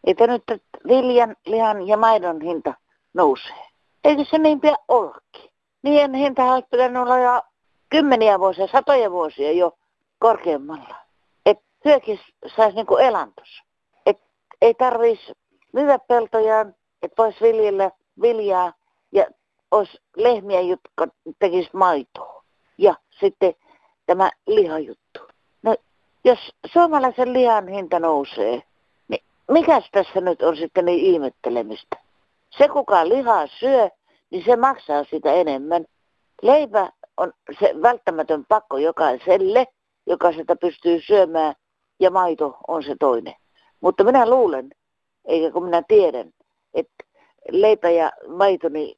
Että 0.04 0.28
nyt 0.28 0.44
viljan, 0.88 1.36
lihan 1.46 1.88
ja 1.88 1.98
maidon 1.98 2.42
hinta 2.42 2.74
nousee. 3.14 3.66
Eikö 4.04 4.26
se 4.26 4.38
niin 4.38 4.62
pian 4.62 4.78
ollakin? 4.88 5.52
Niiden 5.84 6.14
hinta 6.14 6.44
olisi 6.44 6.68
pitänyt 6.72 7.02
olla 7.02 7.20
jo 7.20 7.42
kymmeniä 7.90 8.40
vuosia, 8.40 8.68
satoja 8.68 9.12
vuosia 9.12 9.52
jo 9.52 9.78
korkeammalla. 10.20 11.03
Että 11.86 11.90
hyökin 11.90 12.20
saisi 12.56 12.76
niinku 12.76 12.98
elantos. 12.98 13.62
Et 14.06 14.18
ei 14.62 14.74
tarvitsisi 14.74 15.34
myydä 15.74 16.00
peltojaan, 16.00 16.76
että 17.02 17.24
voisi 17.24 17.42
viljellä 17.42 17.92
viljaa 18.22 18.74
ja 19.12 19.26
olisi 19.72 20.02
lehmiä, 20.18 20.62
jotka 20.62 21.08
tekisi 21.40 21.70
maitoa. 21.74 22.44
Ja 22.78 22.96
sitten 23.20 23.54
tämä 24.06 24.32
lihajuttu. 24.48 25.20
No 25.64 25.76
jos 26.24 26.40
suomalaisen 26.74 27.34
lihan 27.34 27.68
hinta 27.68 28.00
nousee, 28.00 28.64
niin 29.08 29.24
mikäs 29.52 29.90
tässä 29.92 30.22
nyt 30.22 30.42
on 30.42 30.58
sitten 30.58 30.86
niin 30.86 31.06
ihmettelemistä? 31.06 31.98
Se, 32.58 32.68
kuka 32.68 33.10
lihaa 33.10 33.48
syö, 33.48 33.90
niin 34.30 34.46
se 34.46 34.56
maksaa 34.56 35.04
sitä 35.04 35.34
enemmän. 35.34 35.86
Leipä 36.42 36.92
on 37.18 37.34
se 37.60 37.74
välttämätön 37.82 38.46
pakko 38.46 38.78
jokaiselle, 38.78 39.68
joka 40.06 40.32
sitä 40.32 40.56
pystyy 40.56 41.02
syömään. 41.02 41.56
Ja 42.00 42.12
maito 42.12 42.58
on 42.68 42.84
se 42.84 42.96
toinen. 43.00 43.36
Mutta 43.82 44.04
minä 44.04 44.30
luulen, 44.30 44.70
eikä 45.26 45.52
kun 45.52 45.64
minä 45.64 45.84
tiedän, 45.88 46.34
että 46.74 47.04
leipä 47.52 47.90
ja 47.90 48.12
maito, 48.28 48.70
niin 48.70 48.98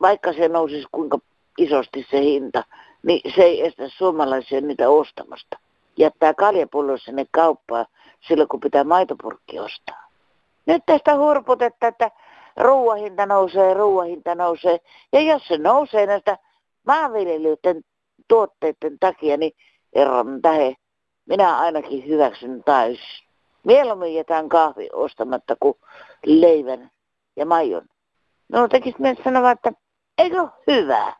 vaikka 0.00 0.32
se 0.32 0.48
nousisi 0.48 0.86
kuinka 0.92 1.18
isosti 1.58 2.06
se 2.10 2.20
hinta, 2.20 2.64
niin 3.02 3.34
se 3.34 3.42
ei 3.42 3.66
estä 3.66 3.88
suomalaisia 3.88 4.60
niitä 4.60 4.90
ostamasta. 4.90 5.58
Jättää 5.96 6.34
kaljapullo 6.34 6.98
sinne 6.98 7.26
kauppaan 7.30 7.86
silloin, 8.28 8.48
kun 8.48 8.60
pitää 8.60 8.84
maitopurkki 8.84 9.58
ostaa. 9.58 10.08
Nyt 10.66 10.82
tästä 10.86 11.16
hurputetta, 11.16 11.86
että 11.86 12.10
ruuahinta 12.56 13.26
nousee, 13.26 13.74
ruuahinta 13.74 14.34
nousee. 14.34 14.78
Ja 15.12 15.20
jos 15.20 15.48
se 15.48 15.58
nousee 15.58 16.06
näistä 16.06 16.38
maanviljelijöiden 16.86 17.82
tuotteiden 18.28 18.98
takia, 19.00 19.36
niin 19.36 19.52
erron 19.92 20.42
tähe, 20.42 20.74
minä 21.28 21.58
ainakin 21.58 22.06
hyväksyn 22.06 22.64
täysin. 22.64 23.28
Mieluummin 23.64 24.14
jätän 24.14 24.48
kahvi 24.48 24.88
ostamatta 24.92 25.56
kuin 25.60 25.74
leivän 26.26 26.90
ja 27.36 27.46
maijon. 27.46 27.86
No 28.48 28.68
tekisi 28.68 28.96
myös 28.98 29.18
sanoa, 29.24 29.50
että 29.50 29.72
eikö 30.18 30.48
hyvä? 30.66 31.12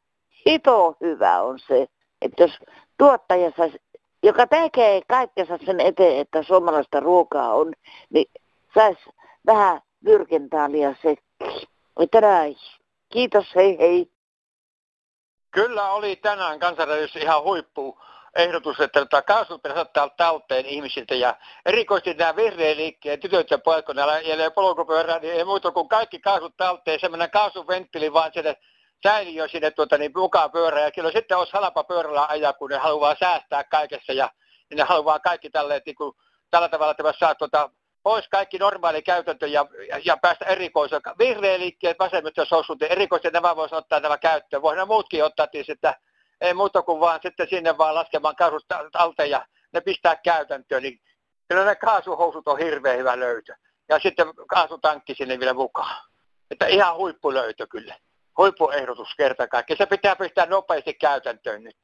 Hito 0.47 0.97
hyvä 1.01 1.41
on 1.43 1.59
se, 1.59 1.87
että 2.23 2.43
jos 2.43 2.53
tuottaja 2.99 3.53
saisi, 3.57 3.79
joka 4.23 4.47
tekee 4.47 5.03
kaikkensa 5.09 5.59
sen 5.67 5.81
eteen, 5.81 6.21
että 6.21 6.43
suomalaista 6.43 7.01
ruokaa 7.01 7.55
on, 7.55 7.73
niin 8.11 8.31
saisi 8.75 9.01
vähän 9.47 9.81
virkentaalia 10.05 10.95
sekki. 11.03 11.69
Että 12.01 12.21
näin. 12.21 12.57
Kiitos, 13.09 13.55
hei 13.55 13.79
hei. 13.79 14.11
Kyllä 15.51 15.91
oli 15.91 16.17
tänään 16.17 16.59
kansanradiossa 16.59 17.19
ihan 17.19 17.43
huippu 17.43 17.99
ehdotus, 18.39 18.81
että 18.81 19.23
kaasut 19.23 19.63
pitäisi 19.63 19.81
ottaa 19.81 20.09
talteen 20.09 20.67
ihmisiltä 20.67 21.15
ja 21.15 21.37
erikoisesti 21.67 22.15
nämä 22.15 22.37
vihreän 22.37 22.77
liikkeen 22.77 23.21
tytöt 23.21 23.51
ja 23.51 23.59
pojat, 23.59 23.87
kun 23.87 23.97
ne 23.97 24.51
polkupyörää, 24.55 25.19
niin 25.19 25.35
ei 25.35 25.45
muuta 25.45 25.71
kuin 25.71 25.89
kaikki 25.89 26.19
kaasut 26.19 26.57
talteen, 26.57 27.01
semmoinen 27.01 27.31
kaasuventtili 27.31 28.13
vaan 28.13 28.31
sinne 28.35 28.57
säiliö 29.03 29.49
sinne 29.49 29.71
tuota, 29.71 29.99
niin 29.99 30.13
mukaan 30.17 30.51
pyörää 30.51 30.85
ja 30.85 30.91
kyllä 30.91 31.11
sitten 31.11 31.39
olisi 31.39 31.53
halpa 31.53 31.85
pyörällä 31.85 32.27
ajaa, 32.29 32.53
kun 32.53 32.71
ne 32.71 32.77
haluaa 32.77 33.17
säästää 33.21 33.65
kaikessa 33.65 34.13
ja 34.13 34.31
niin 34.71 34.79
ne 34.79 34.85
haluaa 34.85 35.19
kaikki 35.19 35.51
tälleen, 35.51 35.83
niin 35.87 35.97
kuin, 35.97 36.15
tällä 36.51 36.69
tavalla, 36.69 36.91
että 36.91 37.13
saa 37.19 37.35
tuota, 37.35 37.71
pois 38.03 38.29
kaikki 38.29 38.59
normaali 38.59 39.03
käytäntö 39.03 39.47
ja, 39.47 39.67
ja, 39.89 40.01
ja 40.05 40.17
päästä 40.17 40.45
erikoisen. 40.45 41.01
Vihreä 41.19 41.59
liikkeet, 41.59 41.99
vasemmistossa 41.99 42.57
osut, 42.57 42.83
erikoisesti 42.83 43.31
nämä 43.31 43.57
voisi 43.57 43.75
ottaa 43.75 44.01
nämä 44.01 44.19
käyttöön. 44.19 44.63
Voidaan 44.63 44.89
muutkin 44.89 45.25
ottaa 45.25 45.47
tietysti, 45.47 45.73
että 45.73 45.95
ei 46.41 46.55
muuta 46.55 46.83
kuin 46.83 47.01
vaan 47.01 47.21
sitten 47.23 47.49
sinne 47.51 47.79
vaan 47.79 47.95
laskemaan 47.95 48.37
kaasut 48.37 48.65
alteen 48.95 49.31
ja 49.31 49.47
ne 49.73 49.81
pistää 49.81 50.17
käytäntöön. 50.17 50.83
Niin 50.83 51.01
kyllä 51.49 51.65
ne 51.65 51.75
kaasuhousut 51.75 52.49
on 52.49 52.59
hirveän 52.59 52.99
hyvä 52.99 53.19
löytö. 53.19 53.55
Ja 53.89 53.99
sitten 53.99 54.27
kaasutankki 54.49 55.15
sinne 55.15 55.39
vielä 55.39 55.55
mukaan. 55.55 56.05
Että 56.51 56.67
ihan 56.67 56.97
huippulöytö 56.97 57.67
kyllä. 57.67 57.97
Huippuehdotus 58.39 59.15
kerta 59.17 59.49
kaikki. 59.49 59.77
Se 59.77 59.87
pitää 59.87 60.17
pistää 60.17 60.47
nopeasti 60.47 60.95
käytäntöön 60.95 61.65
nyt. 61.65 61.77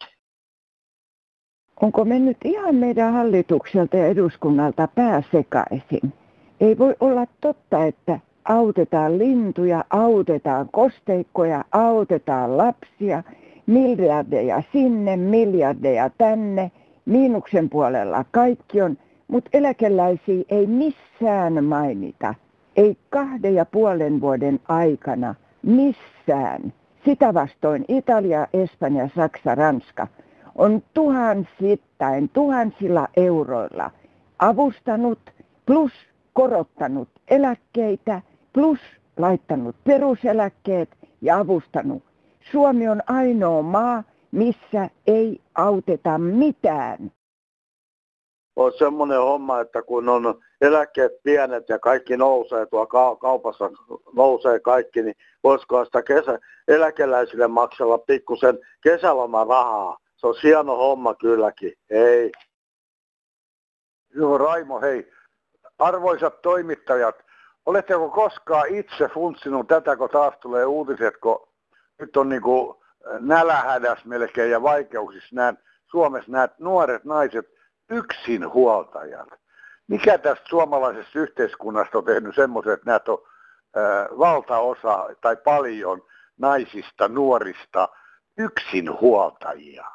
Onko 1.82 2.04
mennyt 2.04 2.36
ihan 2.44 2.74
meidän 2.74 3.12
hallitukselta 3.12 3.96
ja 3.96 4.06
eduskunnalta 4.06 4.88
pääsekaisin? 4.94 6.12
Ei 6.60 6.78
voi 6.78 6.96
olla 7.00 7.26
totta, 7.40 7.84
että 7.84 8.20
autetaan 8.44 9.18
lintuja, 9.18 9.84
autetaan 9.90 10.68
kosteikkoja, 10.72 11.64
autetaan 11.72 12.58
lapsia, 12.58 13.22
miljardeja 13.66 14.62
sinne, 14.72 15.16
miljardeja 15.16 16.10
tänne, 16.18 16.70
miinuksen 17.04 17.70
puolella 17.70 18.24
kaikki 18.30 18.82
on, 18.82 18.98
mutta 19.28 19.50
eläkeläisiä 19.52 20.44
ei 20.48 20.66
missään 20.66 21.64
mainita. 21.64 22.34
Ei 22.76 22.96
kahden 23.10 23.54
ja 23.54 23.64
puolen 23.64 24.20
vuoden 24.20 24.60
aikana 24.68 25.34
missään. 25.62 26.72
Sitä 27.04 27.34
vastoin 27.34 27.84
Italia, 27.88 28.46
Espanja, 28.52 29.08
Saksa, 29.16 29.54
Ranska– 29.54 30.06
on 30.54 30.82
tuhansittain, 30.94 32.28
tuhansilla 32.28 33.08
euroilla 33.16 33.90
avustanut 34.38 35.18
plus 35.66 35.92
korottanut 36.32 37.08
eläkkeitä 37.28 38.22
plus 38.52 38.80
laittanut 39.16 39.76
peruseläkkeet 39.84 40.88
ja 41.20 41.38
avustanut. 41.38 42.02
Suomi 42.52 42.88
on 42.88 43.02
ainoa 43.06 43.62
maa, 43.62 44.02
missä 44.32 44.90
ei 45.06 45.40
auteta 45.54 46.18
mitään. 46.18 47.12
On 48.56 48.72
semmoinen 48.78 49.18
homma, 49.18 49.60
että 49.60 49.82
kun 49.82 50.08
on 50.08 50.40
eläkkeet 50.60 51.12
pienet 51.22 51.68
ja 51.68 51.78
kaikki 51.78 52.16
nousee, 52.16 52.66
tuo 52.66 52.86
kaupassa 53.20 53.70
nousee 54.12 54.60
kaikki, 54.60 55.02
niin 55.02 55.14
voisiko 55.44 55.84
sitä 55.84 56.02
kesä, 56.02 56.38
eläkeläisille 56.68 57.48
maksella 57.48 57.98
pikkusen 57.98 58.58
kesälomarahaa 58.82 59.98
se 60.24 60.28
on 60.28 60.34
hieno 60.42 60.76
homma 60.76 61.14
kylläkin. 61.14 61.72
Hei. 61.90 62.32
Joo, 64.14 64.38
Raimo, 64.38 64.80
hei. 64.80 65.10
Arvoisat 65.78 66.42
toimittajat, 66.42 67.16
oletteko 67.66 68.10
koskaan 68.10 68.68
itse 68.68 69.08
funtsinut 69.14 69.68
tätä, 69.68 69.96
kun 69.96 70.08
taas 70.10 70.34
tulee 70.40 70.64
uutiset, 70.64 71.16
kun 71.16 71.48
nyt 72.00 72.16
on 72.16 72.28
niinku 72.28 72.84
nälähädäs 73.20 74.04
melkein 74.04 74.50
ja 74.50 74.62
vaikeuksissa 74.62 75.36
nämä, 75.36 75.54
Suomessa 75.86 76.32
nämä 76.32 76.48
nuoret 76.58 77.04
naiset 77.04 77.46
yksin 77.90 78.52
huoltajat. 78.52 79.28
Mikä 79.88 80.18
tästä 80.18 80.44
suomalaisesta 80.48 81.18
yhteiskunnasta 81.18 81.98
on 81.98 82.04
tehnyt 82.04 82.34
semmoisen, 82.34 82.72
että 82.72 82.90
näitä 82.90 83.12
on 83.12 83.18
äh, 83.76 84.18
valtaosa 84.18 85.08
tai 85.20 85.36
paljon 85.36 86.02
naisista, 86.38 87.08
nuorista 87.08 87.88
yksin 88.38 89.00
huoltajia? 89.00 89.86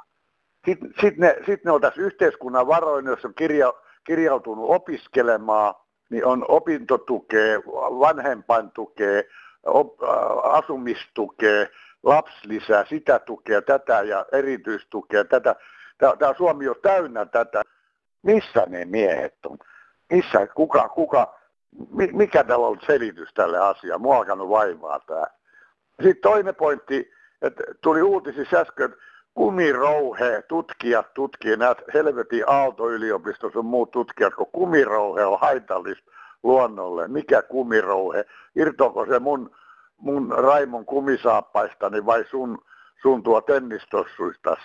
Sitten 0.65 0.93
sit 1.01 1.17
ne, 1.17 1.35
sit 1.45 1.63
ne 1.63 1.71
on 1.71 1.81
tässä 1.81 2.01
yhteiskunnan 2.01 2.67
varoin, 2.67 3.05
jos 3.05 3.25
on 3.25 3.33
kirja, 3.33 3.73
kirjautunut 4.03 4.69
opiskelemaan, 4.69 5.73
niin 6.09 6.25
on 6.25 6.45
opintotukea, 6.47 7.59
vanhempaintukea, 7.75 9.23
op, 9.65 10.03
äh, 10.03 10.09
asumistukea, 10.43 11.67
lapsilisää, 12.03 12.85
sitä 12.85 13.19
tukea, 13.19 13.62
tätä 13.62 14.01
ja 14.01 14.25
erityistukea, 14.31 15.25
tätä. 15.25 15.55
Tämä 15.97 16.33
Suomi 16.38 16.67
on 16.67 16.75
täynnä 16.81 17.25
tätä. 17.25 17.62
Missä 18.21 18.65
ne 18.67 18.85
miehet 18.85 19.45
on? 19.45 19.57
Missä, 20.12 20.47
kuka, 20.47 20.89
kuka, 20.89 21.39
mikä 22.12 22.43
täällä 22.43 22.67
on 22.67 22.79
selitys 22.85 23.29
tälle 23.33 23.59
asialle? 23.59 24.01
Mua 24.01 24.17
alkanut 24.17 24.49
vaivaa 24.49 24.99
tämä. 24.99 25.25
Sitten 26.03 26.21
toinen 26.21 26.55
pointti, 26.55 27.12
että 27.41 27.63
tuli 27.81 28.01
uutisissa 28.01 28.57
äsken, 28.57 28.95
kumirouhe, 29.33 30.41
tutkijat 30.47 31.13
tutkii, 31.13 31.57
nämä 31.57 31.75
helvetin 31.93 32.43
Aalto-yliopistossa 32.47 33.59
on 33.59 33.65
muut 33.65 33.91
tutkijat, 33.91 34.35
kun 34.35 34.51
kumirouhe 34.51 35.25
on 35.25 35.39
haitallista 35.39 36.12
luonnolle. 36.43 37.07
Mikä 37.07 37.41
kumirouhe? 37.41 38.25
Irtoako 38.55 39.05
se 39.05 39.19
mun, 39.19 39.55
mun 39.99 40.35
Raimon 40.38 40.85
kumisaappaistani 40.85 42.05
vai 42.05 42.25
sun, 42.31 42.57
sun 43.01 43.23
tuo 43.23 43.41
tennistossuistas? 43.41 44.59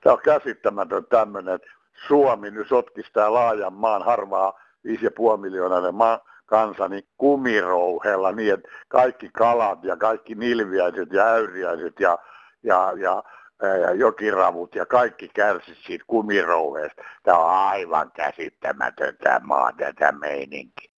Tämä 0.00 0.12
on 0.12 0.22
käsittämätön 0.22 1.06
tämmöinen, 1.06 1.58
Suomi 2.06 2.50
nyt 2.50 2.68
sotkisi 2.68 3.12
tämä 3.12 3.32
laajan 3.32 3.72
maan 3.72 4.02
harvaa 4.02 4.60
5,5 4.86 5.36
miljoonainen 5.40 5.94
maa, 5.94 6.18
kansa 6.46 6.88
niin 6.88 7.04
kumirouheella 7.18 8.32
niin, 8.32 8.54
että 8.54 8.68
kaikki 8.88 9.30
kalat 9.32 9.84
ja 9.84 9.96
kaikki 9.96 10.34
nilviäiset 10.34 11.12
ja 11.12 11.26
äyriäiset 11.26 12.00
ja, 12.00 12.18
ja, 12.62 12.92
ja 12.96 13.22
ja 13.62 13.94
jokiravut 13.94 14.74
ja 14.74 14.86
kaikki 14.86 15.28
kärsit 15.34 15.78
siitä 15.86 16.04
kumirouheesta. 16.06 17.02
Tämä 17.22 17.38
on 17.38 17.50
aivan 17.50 18.12
käsittämätön 18.12 19.16
tämä 19.16 19.40
maa, 19.44 19.72
tätä 19.72 20.12
meininki. 20.12 20.95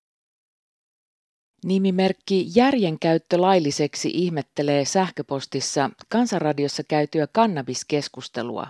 Nimimerkki 1.66 2.46
Järjenkäyttö 2.56 3.42
lailliseksi 3.42 4.10
ihmettelee 4.14 4.86
sähköpostissa 4.86 5.90
Kansanradiossa 6.10 6.84
käytyä 6.84 7.28
kannabiskeskustelua. 7.32 8.68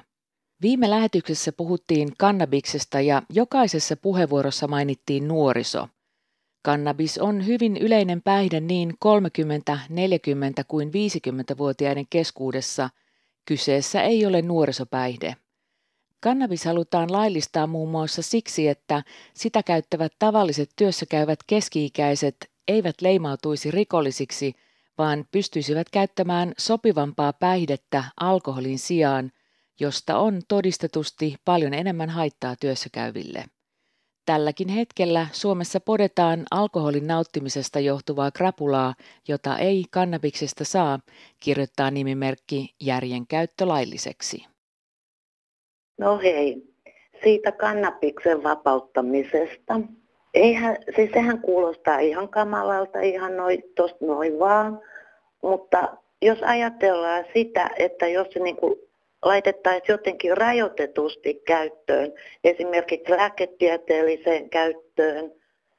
Viime 0.62 0.90
lähetyksessä 0.90 1.52
puhuttiin 1.52 2.10
kannabiksesta 2.18 3.02
ja 3.02 3.22
jokaisessa 3.30 3.98
puheenvuorossa 3.98 4.68
mainittiin 4.68 5.28
nuoriso. 5.28 5.88
Kannabis 6.62 7.18
on 7.18 7.46
hyvin 7.46 7.78
yleinen 7.78 8.22
päihde 8.22 8.60
niin 8.60 8.94
30, 9.00 9.80
40 9.90 10.64
kuin 10.64 10.90
50-vuotiaiden 10.90 12.06
keskuudessa– 12.10 12.90
Kyseessä 13.48 14.02
ei 14.02 14.26
ole 14.26 14.42
nuorisopäihde. 14.42 15.36
Kannabis 16.20 16.66
halutaan 16.66 17.12
laillistaa 17.12 17.68
muun 17.68 17.90
muassa 17.90 18.22
siksi, 18.22 18.68
että 18.68 19.04
sitä 19.34 19.64
käyttävät 19.64 20.14
tavalliset 20.20 20.70
työssäkäyvät 20.76 21.40
keski-ikäiset 21.48 22.52
eivät 22.68 23.02
leimautuisi 23.02 23.72
rikollisiksi, 23.72 24.54
vaan 24.98 25.26
pystyisivät 25.32 25.90
käyttämään 25.90 26.54
sopivampaa 26.58 27.34
päihdettä 27.34 28.04
alkoholin 28.20 28.80
sijaan, 28.80 29.32
josta 29.80 30.18
on 30.18 30.42
todistetusti 30.48 31.36
paljon 31.46 31.74
enemmän 31.74 32.10
haittaa 32.10 32.56
työssäkäyville. 32.56 33.44
Tälläkin 34.26 34.70
hetkellä 34.70 35.28
Suomessa 35.32 35.80
podetaan 35.80 36.46
alkoholin 36.52 37.08
nauttimisesta 37.08 37.80
johtuvaa 37.80 38.32
krapulaa, 38.32 38.94
jota 39.28 39.58
ei 39.58 39.86
kannabiksesta 39.92 40.66
saa, 40.66 41.00
kirjoittaa 41.40 41.92
nimimerkki 41.92 42.76
Järjen 42.82 43.28
käyttö 43.28 43.68
lailliseksi. 43.68 44.46
No 45.98 46.18
hei, 46.18 46.74
siitä 47.24 47.52
kannabiksen 47.52 48.44
vapauttamisesta. 48.44 49.82
Eihän, 50.34 50.78
siis 50.96 51.12
sehän 51.14 51.42
kuulostaa 51.42 52.00
ihan 52.00 52.30
kamalalta, 52.30 53.00
ihan 53.00 53.38
noin, 53.38 53.64
tosta 53.76 54.06
noin 54.06 54.40
vaan. 54.40 54.82
Mutta 55.42 55.98
jos 56.22 56.44
ajatellaan 56.44 57.26
sitä, 57.34 57.70
että 57.80 58.08
jos 58.08 58.28
se 58.32 58.40
niin 58.40 58.58
laitettaisiin 59.26 59.94
jotenkin 59.94 60.38
rajoitetusti 60.38 61.34
käyttöön, 61.34 62.14
esimerkiksi 62.44 63.12
lääketieteelliseen 63.12 64.50
käyttöön, 64.50 65.32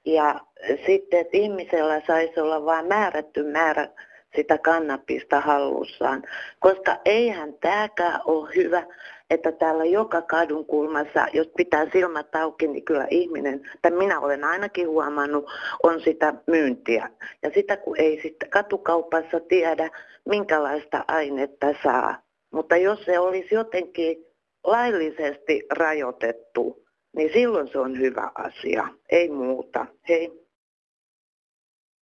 ja 0.04 0.40
sitten, 0.86 1.20
että 1.20 1.36
ihmisellä 1.36 2.02
saisi 2.06 2.40
olla 2.40 2.64
vain 2.64 2.86
määrätty 2.86 3.42
määrä 3.42 3.88
sitä 4.36 4.58
kannabista 4.58 5.40
hallussaan, 5.40 6.22
koska 6.58 6.96
eihän 7.04 7.54
tämäkään 7.60 8.20
ole 8.24 8.54
hyvä, 8.54 8.86
että 9.30 9.52
täällä 9.52 9.84
joka 9.84 10.22
kadun 10.22 10.66
kulmassa, 10.66 11.26
jos 11.32 11.48
pitää 11.56 11.86
silmät 11.92 12.34
auki, 12.34 12.66
niin 12.66 12.84
kyllä 12.84 13.06
ihminen, 13.10 13.70
tai 13.82 13.90
minä 13.90 14.20
olen 14.20 14.44
ainakin 14.44 14.88
huomannut, 14.88 15.50
on 15.82 16.00
sitä 16.00 16.34
myyntiä. 16.46 17.10
Ja 17.42 17.50
sitä 17.54 17.76
kun 17.76 18.00
ei 18.00 18.20
sitten 18.22 18.50
katukaupassa 18.50 19.40
tiedä, 19.48 19.90
minkälaista 20.28 21.04
ainetta 21.08 21.66
saa. 21.82 22.22
Mutta 22.52 22.76
jos 22.76 23.04
se 23.04 23.18
olisi 23.18 23.54
jotenkin 23.54 24.24
laillisesti 24.64 25.66
rajoitettu, 25.70 26.84
niin 27.16 27.32
silloin 27.32 27.68
se 27.72 27.78
on 27.78 27.98
hyvä 27.98 28.30
asia, 28.34 28.88
ei 29.10 29.28
muuta. 29.28 29.86
Hei. 30.08 30.48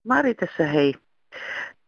Mari 0.05 0.35
tässä 0.35 0.67
hei. 0.67 0.95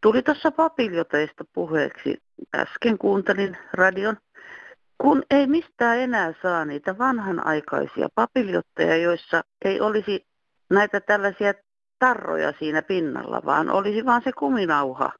Tuli 0.00 0.22
tuossa 0.22 0.50
papiljoteista 0.50 1.44
puheeksi. 1.52 2.22
Äsken 2.54 2.98
kuuntelin 2.98 3.56
radion. 3.72 4.16
Kun 4.98 5.22
ei 5.30 5.46
mistään 5.46 5.98
enää 5.98 6.34
saa 6.42 6.64
niitä 6.64 6.98
vanhanaikaisia 6.98 8.08
papiljotteja, 8.14 8.96
joissa 8.96 9.42
ei 9.64 9.80
olisi 9.80 10.26
näitä 10.70 11.00
tällaisia 11.00 11.54
tarroja 11.98 12.52
siinä 12.58 12.82
pinnalla, 12.82 13.42
vaan 13.44 13.70
olisi 13.70 14.04
vaan 14.04 14.22
se 14.24 14.32
kuminauha. 14.32 15.12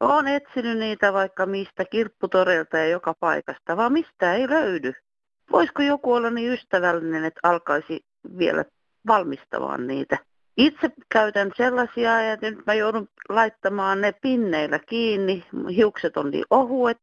Olen 0.00 0.26
etsinyt 0.26 0.78
niitä 0.78 1.12
vaikka 1.12 1.46
mistä 1.46 1.84
kirpputoreilta 1.84 2.78
ja 2.78 2.88
joka 2.88 3.14
paikasta, 3.20 3.76
vaan 3.76 3.92
mistä 3.92 4.34
ei 4.34 4.48
löydy. 4.48 4.92
Voisiko 5.52 5.82
joku 5.82 6.12
olla 6.12 6.30
niin 6.30 6.52
ystävällinen, 6.52 7.24
että 7.24 7.40
alkaisi 7.42 8.00
vielä 8.38 8.64
valmistamaan 9.06 9.86
niitä? 9.86 10.18
Itse 10.60 10.90
käytän 11.12 11.50
sellaisia 11.56 12.22
ja 12.22 12.36
nyt 12.42 12.66
mä 12.66 12.74
joudun 12.74 13.08
laittamaan 13.28 14.00
ne 14.00 14.12
pinneillä 14.12 14.78
kiinni. 14.78 15.46
Hiukset 15.76 16.16
on 16.16 16.30
niin 16.30 16.44
ohuet, 16.50 16.98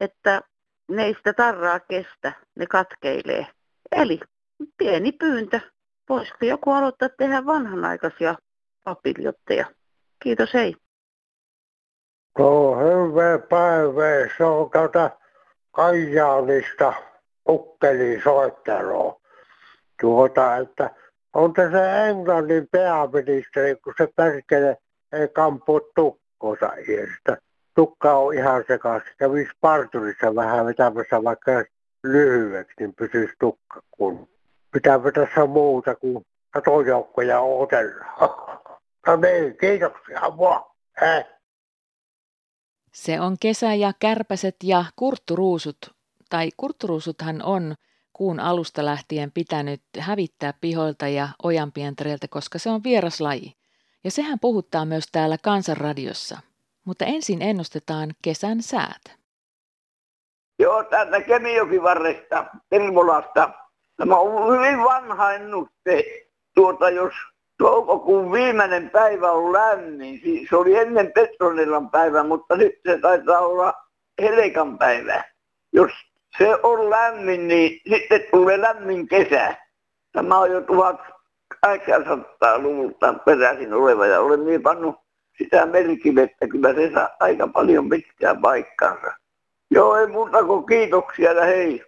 että 0.00 0.42
ne 0.88 1.04
ei 1.04 1.14
sitä 1.14 1.32
tarraa 1.32 1.80
kestä, 1.80 2.32
ne 2.54 2.66
katkeilee. 2.66 3.46
Eli 3.92 4.20
pieni 4.78 5.12
pyyntö. 5.12 5.60
Voisiko 6.08 6.44
joku 6.44 6.70
aloittaa 6.70 7.08
tehdä 7.08 7.46
vanhanaikaisia 7.46 8.34
papiljotteja? 8.84 9.66
Kiitos, 10.22 10.54
hei. 10.54 10.76
No 12.38 12.76
hyvää 12.76 13.38
päivää. 13.38 14.28
Se 14.36 14.44
on 14.44 14.70
tuota 14.70 15.10
Kajaanista 15.70 16.92
ukkeli 17.48 18.20
soittelua. 18.24 19.20
Tuota, 20.00 20.56
että 20.56 20.90
on 21.34 21.52
tässä 21.52 22.06
Englannin 22.06 22.68
pääministeri, 22.68 23.76
kun 23.76 23.94
se 23.98 24.08
perkele 24.16 24.76
ei 25.12 25.28
kampu 25.28 25.80
tukkosa 25.94 26.72
iästä. 26.88 27.36
Tukka 27.74 28.16
on 28.16 28.34
ihan 28.34 28.64
sekaisin. 28.68 29.12
Kävisi 29.18 29.50
parturissa 29.60 30.34
vähän 30.34 30.66
vetämässä 30.66 31.24
vaikka 31.24 31.52
lyhyeksi, 32.04 32.74
niin 32.80 32.94
pysyisi 32.94 33.34
tukka 33.40 33.82
kun. 33.90 34.28
Pitääpä 34.72 35.12
tässä 35.12 35.46
muuta 35.46 35.94
kuin 35.94 36.26
katojoukkoja 36.50 37.40
otellaan. 37.40 38.18
No 39.06 39.16
niin, 39.16 39.56
kiitoksia 39.56 40.20
vaan. 40.38 40.62
Eh. 41.02 41.24
Se 42.92 43.20
on 43.20 43.36
kesä 43.40 43.74
ja 43.74 43.92
kärpäset 43.98 44.56
ja 44.62 44.84
kurtturuusut, 44.96 45.76
tai 46.30 46.48
kurtturuusuthan 46.56 47.42
on 47.42 47.74
kuun 48.14 48.40
alusta 48.40 48.84
lähtien 48.84 49.32
pitänyt 49.32 49.82
hävittää 49.98 50.52
pihoilta 50.60 51.08
ja 51.08 51.28
ojanpientareilta, 51.42 52.28
koska 52.28 52.58
se 52.58 52.70
on 52.70 52.84
vieraslaji. 52.84 53.54
Ja 54.04 54.10
sehän 54.10 54.38
puhuttaa 54.40 54.84
myös 54.84 55.04
täällä 55.12 55.36
Kansanradiossa. 55.42 56.38
Mutta 56.84 57.04
ensin 57.04 57.42
ennustetaan 57.42 58.10
kesän 58.22 58.62
säät. 58.62 59.18
Joo, 60.58 60.84
täältä 60.84 61.20
Kemijokivarresta, 61.20 62.46
Tervolasta. 62.68 63.50
Tämä 63.96 64.16
on 64.16 64.56
hyvin 64.56 64.84
vanha 64.84 65.32
ennuste. 65.32 66.04
Tuota, 66.54 66.90
jos 66.90 67.14
toukokuun 67.58 68.32
viimeinen 68.32 68.90
päivä 68.90 69.32
on 69.32 69.52
lämmin, 69.52 70.20
siis 70.20 70.48
se 70.48 70.56
oli 70.56 70.76
ennen 70.76 71.12
Petronillan 71.12 71.90
päivä, 71.90 72.22
mutta 72.22 72.56
nyt 72.56 72.74
se 72.86 72.98
taitaa 72.98 73.40
olla 73.40 73.74
Helekan 74.22 74.78
päivä. 74.78 75.24
Jos 75.72 75.92
se 76.38 76.56
on 76.62 76.90
lämmin, 76.90 77.48
niin 77.48 77.80
sitten 77.88 78.24
tulee 78.30 78.60
lämmin 78.60 79.08
kesä. 79.08 79.56
Tämä 80.12 80.38
on 80.38 80.50
jo 80.50 80.60
1800-luvulta 80.60 83.14
peräisin 83.24 83.74
oleva 83.74 84.06
ja 84.06 84.20
olen 84.20 84.44
niin 84.44 84.62
pannut 84.62 84.96
sitä 85.38 85.66
merkille, 85.66 86.22
että 86.22 86.48
kyllä 86.48 86.74
se 86.74 86.90
saa 86.94 87.16
aika 87.20 87.48
paljon 87.48 87.88
pitkää 87.88 88.34
paikkaansa. 88.34 89.12
Joo, 89.70 89.96
ei 89.96 90.06
muuta 90.06 90.44
kuin 90.44 90.66
kiitoksia 90.66 91.32
ja 91.32 91.44
hei. 91.44 91.84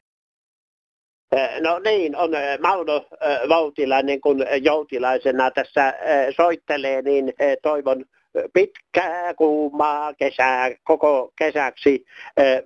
No 1.61 1.79
niin, 1.79 2.17
on 2.17 2.31
Mauno 2.63 3.07
Vautilainen, 3.49 4.21
kun 4.21 4.45
joutilaisena 4.63 5.51
tässä 5.51 5.95
soittelee, 6.37 7.03
niin 7.03 7.35
toivon 7.63 8.05
pitkää 8.53 9.35
kuumaa 9.35 10.15
kesää 10.15 10.71
koko 10.85 11.33
kesäksi. 11.39 12.05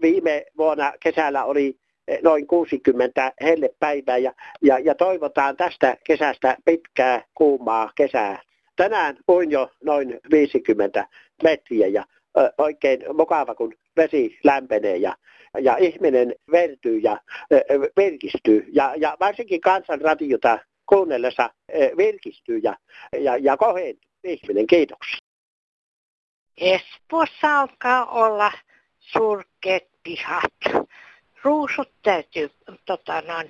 Viime 0.02 0.46
vuonna 0.58 0.92
kesällä 1.00 1.44
oli 1.44 1.76
noin 2.22 2.46
60 2.46 3.32
hellepäivää 3.40 4.18
ja, 4.18 4.32
ja, 4.62 4.78
ja 4.78 4.94
toivotaan 4.94 5.56
tästä 5.56 5.96
kesästä 6.04 6.56
pitkää 6.64 7.24
kuumaa 7.34 7.90
kesää. 7.94 8.42
Tänään 8.76 9.16
on 9.28 9.50
jo 9.50 9.70
noin 9.84 10.20
50 10.30 11.06
metriä 11.42 11.86
ja 11.86 12.04
oikein 12.58 13.00
mukava, 13.16 13.54
kun 13.54 13.74
vesi 13.96 14.38
lämpenee 14.44 14.96
ja, 14.96 15.16
ja 15.60 15.76
ihminen 15.76 16.34
vertyy 16.52 16.98
ja 16.98 17.20
virkistyy. 17.96 18.66
Ja, 18.72 18.94
ja 18.96 19.16
varsinkin 19.20 19.60
kansanradiota 19.60 20.58
kuunnellessa 20.86 21.50
virkistyy 21.96 22.60
ja, 22.62 22.76
ja, 23.20 23.36
ja 23.36 23.56
kohentuu 23.56 24.10
ihminen. 24.24 24.66
Kiitoksia. 24.66 25.19
Espoossa 26.60 27.60
alkaa 27.60 28.06
olla 28.06 28.52
surkeat 28.98 29.82
pihat. 30.02 30.84
Ruusut 31.42 31.92
täytyy 32.02 32.50
tota, 32.84 33.20
noin, 33.20 33.48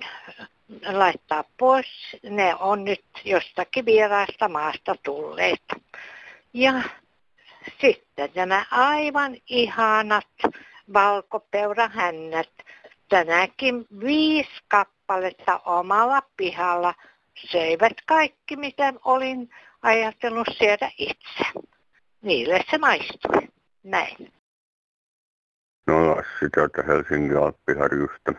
laittaa 0.85 1.43
pois. 1.57 2.17
Ne 2.23 2.55
on 2.55 2.85
nyt 2.85 3.05
jostakin 3.25 3.85
vieraasta 3.85 4.49
maasta 4.49 4.95
tulleet. 5.03 5.61
Ja 6.53 6.73
sitten 7.81 8.29
nämä 8.35 8.65
aivan 8.71 9.37
ihanat 9.49 10.27
valkopeurahännät. 10.93 12.49
Tänäkin 13.09 13.85
viisi 13.99 14.51
kappaletta 14.67 15.61
omalla 15.65 16.21
pihalla 16.37 16.93
söivät 17.51 17.93
kaikki, 18.05 18.55
mitä 18.55 18.93
olin 19.05 19.49
ajatellut 19.81 20.47
syödä 20.57 20.91
itse. 20.97 21.70
Niille 22.21 22.63
se 22.71 22.77
maistui. 22.77 23.47
Näin. 23.83 24.33
No 25.87 26.15
Lassi 26.15 26.49
täältä 26.51 26.83
Helsingin 26.83 27.37
Alppiharjusta. 27.37 28.33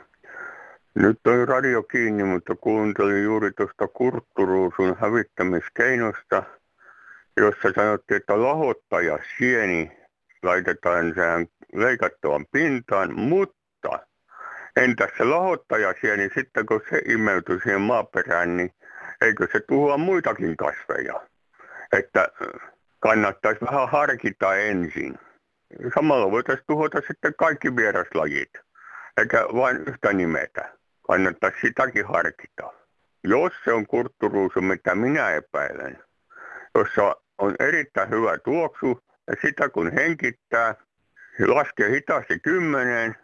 Nyt 0.95 1.27
on 1.27 1.49
radio 1.49 1.83
kiinni, 1.83 2.25
mutta 2.25 2.55
kuuntelin 2.57 3.23
juuri 3.23 3.51
tuosta 3.53 3.89
kurtturuusun 3.89 4.97
hävittämiskeinosta, 5.01 6.43
jossa 7.37 7.73
sanottiin, 7.75 8.17
että 8.17 8.43
lahottaja 8.43 9.19
sieni 9.39 9.93
laitetaan 10.43 11.15
tähän 11.15 11.47
leikattuaan 11.73 12.47
pintaan, 12.53 13.19
mutta 13.21 13.99
entäs 14.77 15.11
se 15.19 15.25
lahottaja 15.25 15.95
sieni 16.01 16.31
sitten 16.35 16.67
kun 16.67 16.81
se 16.91 17.03
imeytyy 17.09 17.61
siihen 17.63 17.81
maaperään, 17.81 18.57
niin 18.57 18.71
eikö 19.21 19.49
se 19.53 19.61
tuhoa 19.61 19.97
muitakin 19.97 20.57
kasveja? 20.57 21.27
Että 21.93 22.29
kannattaisi 23.03 23.61
vähän 23.61 23.89
harkita 23.89 24.57
ensin. 24.57 25.19
Samalla 25.95 26.31
voitaisiin 26.31 26.67
tuhota 26.67 27.01
sitten 27.07 27.35
kaikki 27.39 27.77
vieraslajit, 27.77 28.51
eikä 29.17 29.47
vain 29.55 29.77
yhtä 29.77 30.13
nimetä. 30.13 30.73
Kannattaisi 31.07 31.61
sitäkin 31.61 32.07
harkita. 32.07 32.73
jos 33.25 33.53
se 33.65 33.73
on 33.73 33.87
kurtturuusu, 33.87 34.61
mitä 34.61 34.95
minä 34.95 35.31
epäilen, 35.31 35.99
jossa 36.75 37.17
on 37.39 37.55
erittäin 37.61 38.11
hyvä 38.11 38.39
tuoksu, 38.39 39.01
ja 39.27 39.35
sitä 39.43 39.69
kun 39.69 39.93
henkittää, 39.93 40.75
laskee 41.47 41.91
hitaasti 41.91 42.39
kymmeneen, 42.39 43.17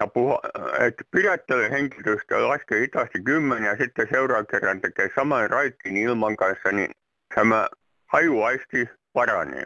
ja 0.00 0.06
puhu, 0.06 0.38
että 0.80 1.04
pidättele 1.10 1.70
henkitystä 1.70 2.34
ja 2.34 2.48
laskee 2.48 2.80
hitaasti 2.80 3.22
kymmenen, 3.22 3.68
ja 3.68 3.76
sitten 3.76 4.08
seuraavan 4.10 4.46
kerran 4.46 4.80
tekee 4.80 5.10
saman 5.14 5.50
raittiin 5.50 5.96
ilman 5.96 6.36
kanssa, 6.36 6.72
niin 6.72 6.90
tämä 7.34 7.68
hajuaisti 8.06 8.88
paranee. 9.14 9.64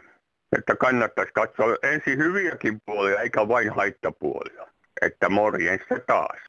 Että 0.57 0.75
kannattaisi 0.75 1.31
katsoa 1.33 1.75
ensin 1.83 2.17
hyviäkin 2.19 2.81
puolia, 2.85 3.21
eikä 3.21 3.47
vain 3.47 3.69
haittapuolia. 3.69 4.67
Että 5.01 5.29
morjensta 5.29 5.95
taas. 6.07 6.39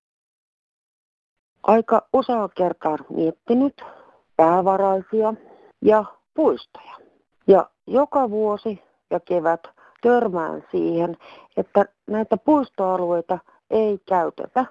Aika 1.63 2.09
useaa 2.13 2.49
kertaa 2.49 2.97
miettinyt 3.17 3.83
päävaraisia 4.37 5.35
ja 5.83 6.05
puistoja. 6.35 6.97
Ja 7.47 7.71
joka 7.87 8.31
vuosi 8.31 8.83
ja 9.11 9.21
kevät 9.21 9.61
törmään 10.03 10.65
siihen, 10.71 11.17
että 11.57 11.85
näitä 12.07 12.37
puistoalueita 12.37 13.39
ei 13.71 13.99
käytetä. 14.09 14.65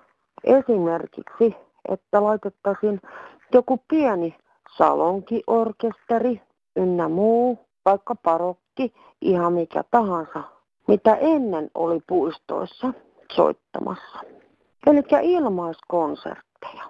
Esimerkiksi, 0.44 1.56
että 1.90 2.24
laitettaisiin 2.24 3.02
joku 3.54 3.80
pieni 3.88 4.36
salonkiorkesteri 4.78 6.42
ynnä 6.76 7.10
muu, 7.10 7.69
vaikka 7.86 8.16
parokki, 8.16 8.94
ihan 9.22 9.54
mikä 9.54 9.84
tahansa, 9.92 10.44
mitä 10.88 11.16
ennen 11.16 11.72
oli 11.74 12.00
puistoissa 12.08 12.94
soittamassa. 13.32 14.20
Eli 14.88 15.04
ilmaiskonsertteja. 15.22 16.84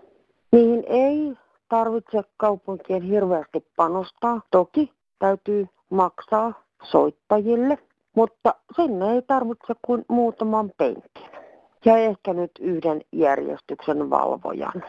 Niihin 0.52 0.84
ei 0.88 1.34
tarvitse 1.70 2.22
kaupunkien 2.38 3.02
hirveästi 3.02 3.66
panostaa. 3.76 4.42
Toki 4.52 4.92
täytyy 5.20 5.68
maksaa 5.90 6.54
soittajille, 6.84 7.78
mutta 8.16 8.54
sinne 8.76 9.14
ei 9.14 9.22
tarvitse 9.22 9.74
kuin 9.82 10.06
muutaman 10.08 10.72
penkin. 10.78 11.30
Ja 11.86 11.98
ehkä 11.98 12.34
nyt 12.34 12.52
yhden 12.60 13.02
järjestyksen 13.12 14.10
valvojan. 14.10 14.84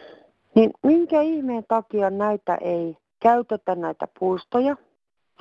Niin 0.55 0.71
minkä 0.83 1.21
ihmeen 1.21 1.65
takia 1.69 2.11
näitä 2.11 2.55
ei 2.55 2.97
käytetä 3.21 3.75
näitä 3.75 4.09
puistoja? 4.19 4.77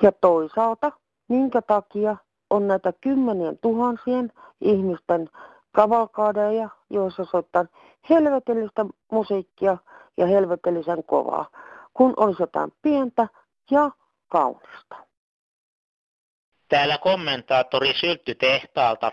Ja 0.02 0.12
toisaalta, 0.12 0.92
minkä 1.28 1.62
takia 1.62 2.16
on 2.50 2.68
näitä 2.68 2.92
kymmenien 3.00 3.58
tuhansien 3.58 4.32
ihmisten 4.60 5.28
kavalkaadeja, 5.72 6.68
joissa 6.90 7.24
soittaa 7.24 7.64
helvetellistä 8.10 8.86
musiikkia 9.12 9.76
ja 10.16 10.26
helvetellisen 10.26 11.04
kovaa, 11.04 11.50
kun 11.94 12.14
olisi 12.16 12.42
jotain 12.42 12.72
pientä 12.82 13.28
ja 13.70 13.90
kaunista. 14.28 14.96
Täällä 16.68 16.98
kommentaattori 16.98 17.92
Syltty 18.00 18.34
tehtaalta. 18.34 19.12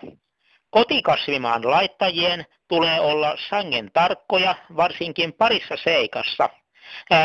Kotikasvimaan 0.70 1.70
laittajien 1.70 2.46
tulee 2.68 3.00
olla 3.00 3.36
sangen 3.48 3.90
tarkkoja, 3.92 4.54
varsinkin 4.76 5.32
parissa 5.32 5.74
seikassa. 5.84 6.48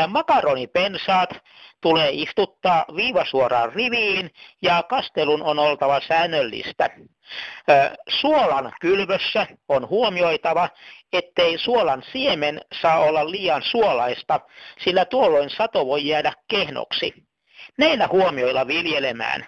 Makaronipensaat 0.08 1.30
tulee 1.80 2.10
istuttaa 2.12 2.84
viivasuoraan 2.96 3.72
riviin 3.72 4.30
ja 4.62 4.82
kastelun 4.82 5.42
on 5.42 5.58
oltava 5.58 6.00
säännöllistä. 6.00 6.90
Suolan 8.08 8.72
kylvössä 8.80 9.46
on 9.68 9.88
huomioitava, 9.88 10.68
ettei 11.12 11.58
suolan 11.58 12.02
siemen 12.12 12.60
saa 12.80 12.98
olla 12.98 13.30
liian 13.30 13.62
suolaista, 13.62 14.40
sillä 14.80 15.04
tuolloin 15.04 15.50
sato 15.50 15.86
voi 15.86 16.06
jäädä 16.06 16.32
kehnoksi. 16.48 17.14
Näillä 17.78 18.08
huomioilla 18.08 18.66
viljelemään. 18.66 19.46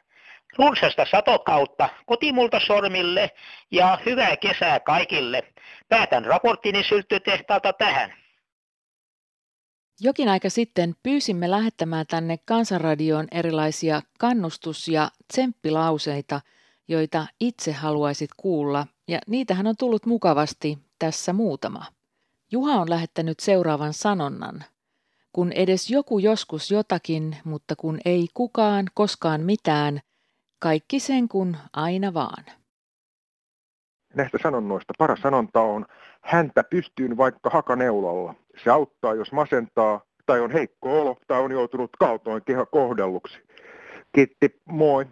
Runsasta 0.59 1.07
satokautta 1.11 1.88
kotimulta 2.07 2.61
sormille 2.61 3.31
ja 3.70 3.98
hyvää 4.07 4.37
kesää 4.37 4.81
kaikille. 4.81 5.42
Päätän 5.88 6.24
raporttini 6.24 6.83
sylttytehtaalta 6.83 7.72
tähän. 7.72 8.26
Jokin 10.01 10.29
aika 10.29 10.51
sitten 10.51 10.95
pyysimme 11.03 11.51
lähettämään 11.51 12.07
tänne 12.07 12.39
Kansanradioon 12.45 13.27
erilaisia 13.31 14.03
kannustus- 14.19 14.89
ja 14.89 15.11
tsemppilauseita, 15.33 16.41
joita 16.89 17.27
itse 17.41 17.73
haluaisit 17.73 18.31
kuulla, 18.37 18.87
ja 19.09 19.19
niitähän 19.27 19.67
on 19.67 19.77
tullut 19.79 20.07
mukavasti 20.07 20.79
tässä 20.99 21.33
muutama. 21.33 21.85
Juha 22.53 22.73
on 22.73 22.91
lähettänyt 22.91 23.41
seuraavan 23.41 23.93
sanonnan. 23.93 24.65
Kun 25.33 25.53
edes 25.53 25.91
joku 25.91 26.19
joskus 26.19 26.71
jotakin, 26.71 27.37
mutta 27.45 27.77
kun 27.77 27.99
ei 28.05 28.27
kukaan 28.35 28.87
koskaan 28.95 29.41
mitään, 29.41 30.01
kaikki 30.59 31.01
sen 31.01 31.29
kun 31.29 31.57
aina 31.73 32.15
vaan. 32.15 32.45
Näistä 34.15 34.39
sanonnoista 34.43 34.93
paras 34.99 35.21
sanonta 35.23 35.61
on, 35.61 35.87
häntä 36.27 36.65
pystyyn 36.65 37.17
vaikka 37.17 37.51
hakaneulalla. 37.51 38.35
Se 38.65 38.71
auttaa, 38.71 39.15
jos 39.15 39.33
masentaa 39.33 40.01
tai 40.27 40.41
on 40.41 40.51
heikko 40.51 41.01
olo 41.01 41.17
tai 41.27 41.41
on 41.41 41.53
joutunut 41.53 41.91
kaltoin 41.99 42.43
keho 42.45 42.67
kohdelluksi. 42.67 43.39
Kiitti, 44.12 44.61
moi. 44.65 45.07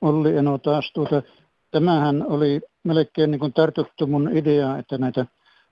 Olli 0.00 0.36
Eno 0.36 0.58
taas 0.58 0.92
tuota, 0.92 1.22
tämähän 1.70 2.26
oli 2.28 2.60
melkein 2.84 3.30
niin 3.30 3.38
kuin 3.38 3.52
tartuttu 3.52 4.06
mun 4.06 4.30
idea, 4.36 4.78
että 4.78 4.98
näitä 4.98 5.26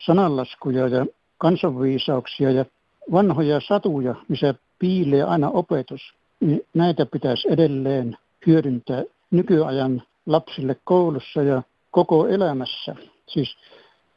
sananlaskuja 0.07 0.89
ja 0.89 1.07
kansanviisauksia 1.39 2.51
ja 2.51 2.65
vanhoja 3.13 3.61
satuja, 3.61 4.15
missä 4.29 4.55
piilee 4.79 5.23
aina 5.23 5.49
opetus, 5.49 6.15
niin 6.41 6.61
näitä 6.75 7.07
pitäisi 7.07 7.49
edelleen 7.53 8.17
hyödyntää 8.47 9.03
nykyajan 9.31 10.03
lapsille 10.27 10.77
koulussa 10.85 11.43
ja 11.43 11.63
koko 11.91 12.27
elämässä. 12.27 12.97
Siis, 13.33 13.57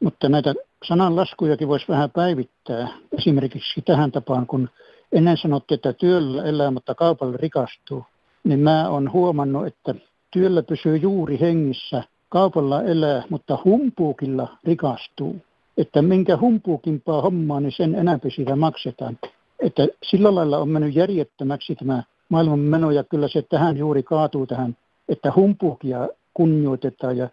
mutta 0.00 0.28
näitä 0.28 0.54
sananlaskujakin 0.84 1.68
voisi 1.68 1.88
vähän 1.88 2.10
päivittää. 2.10 2.88
Esimerkiksi 3.18 3.82
tähän 3.82 4.12
tapaan, 4.12 4.46
kun 4.46 4.68
ennen 5.12 5.36
sanottiin, 5.36 5.76
että 5.76 5.92
työllä 5.92 6.44
elää, 6.44 6.70
mutta 6.70 6.94
kaupalla 6.94 7.36
rikastuu, 7.36 8.04
niin 8.44 8.60
mä 8.60 8.88
oon 8.88 9.12
huomannut, 9.12 9.66
että 9.66 9.94
työllä 10.30 10.62
pysyy 10.62 10.96
juuri 10.96 11.40
hengissä, 11.40 12.04
kaupalla 12.28 12.82
elää, 12.82 13.22
mutta 13.30 13.58
humpuukilla 13.64 14.56
rikastuu. 14.64 15.36
Että 15.76 16.02
minkä 16.02 16.36
humpuukimpaa 16.36 17.22
hommaa, 17.22 17.60
niin 17.60 17.72
sen 17.72 17.94
enämpi 17.94 18.30
siitä 18.30 18.56
maksetaan. 18.56 19.18
Että 19.60 19.88
sillä 20.02 20.34
lailla 20.34 20.58
on 20.58 20.68
mennyt 20.68 20.94
järjettömäksi 20.94 21.74
tämä 21.74 22.02
maailman 22.28 22.58
meno, 22.58 22.90
ja 22.90 23.04
kyllä 23.04 23.28
se 23.28 23.42
tähän 23.42 23.76
juuri 23.76 24.02
kaatuu 24.02 24.46
tähän, 24.46 24.76
että 25.08 25.32
humpuukia 25.36 26.08
kunnioitetaan 26.34 27.16
ja 27.16 27.28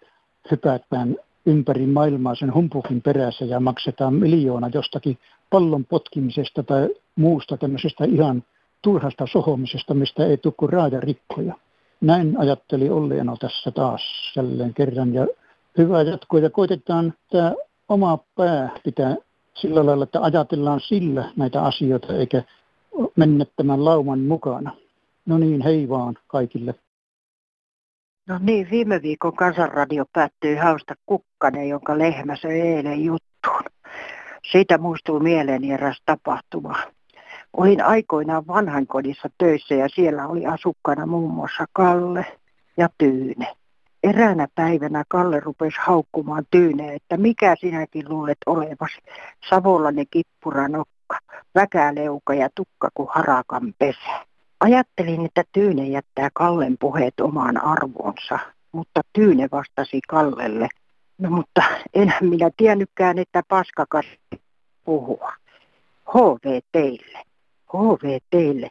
hypätään 0.52 1.15
ympäri 1.45 1.88
maailmaa 1.88 2.36
sen 2.36 2.54
humpukin 2.54 3.01
perässä 3.01 3.45
ja 3.45 3.60
maksetaan 3.60 4.13
miljoona 4.13 4.69
jostakin 4.73 5.17
pallon 5.49 5.86
potkimisesta 5.86 6.63
tai 6.63 6.89
muusta 7.15 7.58
tämmöisestä 7.58 8.06
ihan 8.06 8.43
turhasta 8.82 9.27
sohomisesta, 9.27 9.93
mistä 9.93 10.25
ei 10.25 10.38
tule 10.38 10.54
kuin 10.58 10.71
rikkoja. 10.99 11.56
Näin 12.01 12.39
ajatteli 12.39 12.89
Olli 12.89 13.19
Eno 13.19 13.36
tässä 13.39 13.71
taas 13.71 14.01
jälleen 14.36 14.73
kerran 14.73 15.13
ja 15.13 15.27
hyvä 15.77 16.01
jatko 16.01 16.38
ja 16.38 16.49
koitetaan 16.49 17.13
tämä 17.32 17.54
oma 17.89 18.19
pää 18.36 18.69
pitää 18.84 19.15
sillä 19.54 19.86
lailla, 19.86 20.04
että 20.04 20.21
ajatellaan 20.21 20.80
sillä 20.80 21.32
näitä 21.36 21.63
asioita 21.63 22.13
eikä 22.13 22.43
mennä 23.15 23.45
tämän 23.56 23.86
lauman 23.86 24.19
mukana. 24.19 24.71
No 25.25 25.38
niin, 25.38 25.62
hei 25.62 25.89
vaan 25.89 26.15
kaikille. 26.27 26.75
No 28.27 28.39
niin, 28.41 28.67
viime 28.71 29.01
viikon 29.01 29.36
kansanradio 29.36 30.05
päättyi 30.13 30.55
hausta 30.55 30.95
kukkanen, 31.05 31.69
jonka 31.69 31.97
lehmä 31.97 32.36
söi 32.36 32.62
eilen 32.62 33.03
juttuun. 33.03 33.63
Siitä 34.51 34.77
muistuu 34.77 35.19
mieleeni 35.19 35.71
eräs 35.71 36.01
tapahtuma. 36.05 36.75
Olin 37.53 37.84
aikoinaan 37.84 38.47
vanhankodissa 38.47 39.29
töissä 39.38 39.75
ja 39.75 39.89
siellä 39.89 40.27
oli 40.27 40.45
asukkaana 40.45 41.05
muun 41.05 41.34
muassa 41.34 41.65
Kalle 41.73 42.25
ja 42.77 42.89
Tyyne. 42.97 43.47
Eräänä 44.03 44.47
päivänä 44.55 45.03
Kalle 45.07 45.39
rupesi 45.39 45.77
haukkumaan 45.79 46.45
Tyyne, 46.51 46.93
että 46.93 47.17
mikä 47.17 47.55
sinäkin 47.60 48.10
luulet 48.10 48.38
olevasi, 48.45 48.97
savolainen 49.49 50.05
kippuranokka, 50.12 51.17
väkäleuka 51.55 52.34
ja 52.34 52.49
tukka 52.55 52.89
kuin 52.93 53.10
harakan 53.12 53.73
pesä. 53.79 54.31
Ajattelin, 54.62 55.26
että 55.26 55.43
Tyyne 55.52 55.88
jättää 55.88 56.30
Kallen 56.34 56.78
puheet 56.80 57.19
omaan 57.19 57.63
arvoonsa, 57.63 58.39
mutta 58.71 59.02
Tyyne 59.13 59.50
vastasi 59.52 60.00
Kallelle, 60.08 60.69
no 61.17 61.30
mutta 61.30 61.62
enhän 61.93 62.26
minä 62.26 62.50
tiennytkään, 62.58 63.19
että 63.19 63.43
paskakas 63.47 64.06
puhua. 64.86 65.34
HV 66.10 66.60
teille, 66.71 67.24
HV 67.74 68.19
teille, 68.30 68.69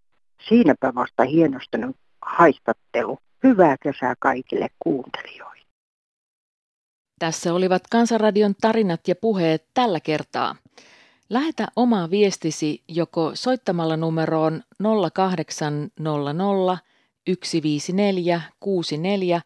siinäpä 0.48 0.94
vasta 0.94 1.24
hienostunut 1.24 1.96
haistattelu. 2.22 3.18
Hyvää 3.42 3.76
kesää 3.83 4.14
kaikille 4.18 4.68
kuuntelijoille. 4.79 5.64
Tässä 7.18 7.55
olivat 7.55 7.83
Kansanradion 7.90 8.55
tarinat 8.61 9.09
ja 9.09 9.14
puheet 9.20 9.66
tällä 9.74 10.00
kertaa. 10.00 10.57
Lähetä 11.31 11.69
oma 11.77 12.11
viestisi 12.11 12.83
joko 12.88 13.31
soittamalla 13.35 13.97
numeroon 13.97 14.62
0800 15.12 16.79
154 17.45 18.40
64 18.61 19.40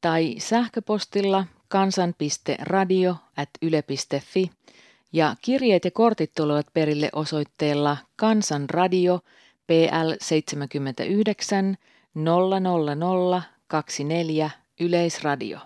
tai 0.00 0.34
sähköpostilla 0.38 1.46
kansan.radio.yle.fi 1.68 4.50
ja 5.12 5.36
kirjeet 5.40 5.84
ja 5.84 5.90
kortit 5.90 6.34
tulevat 6.34 6.66
perille 6.74 7.08
osoitteella 7.12 7.96
Kansanradio 8.16 9.20
PL 9.66 10.12
79 10.20 11.76
00024 12.14 14.50
Yleisradio. 14.80 15.58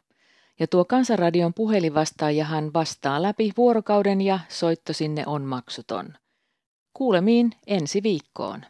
Ja 0.60 0.66
tuo 0.66 0.84
Kansanradion 0.84 1.54
puhelinvastaajahan 1.54 2.72
vastaa 2.74 3.22
läpi 3.22 3.52
vuorokauden 3.56 4.20
ja 4.20 4.38
soitto 4.48 4.92
sinne 4.92 5.22
on 5.26 5.42
maksuton. 5.42 6.14
Kuulemiin 6.92 7.50
ensi 7.66 8.02
viikkoon. 8.02 8.64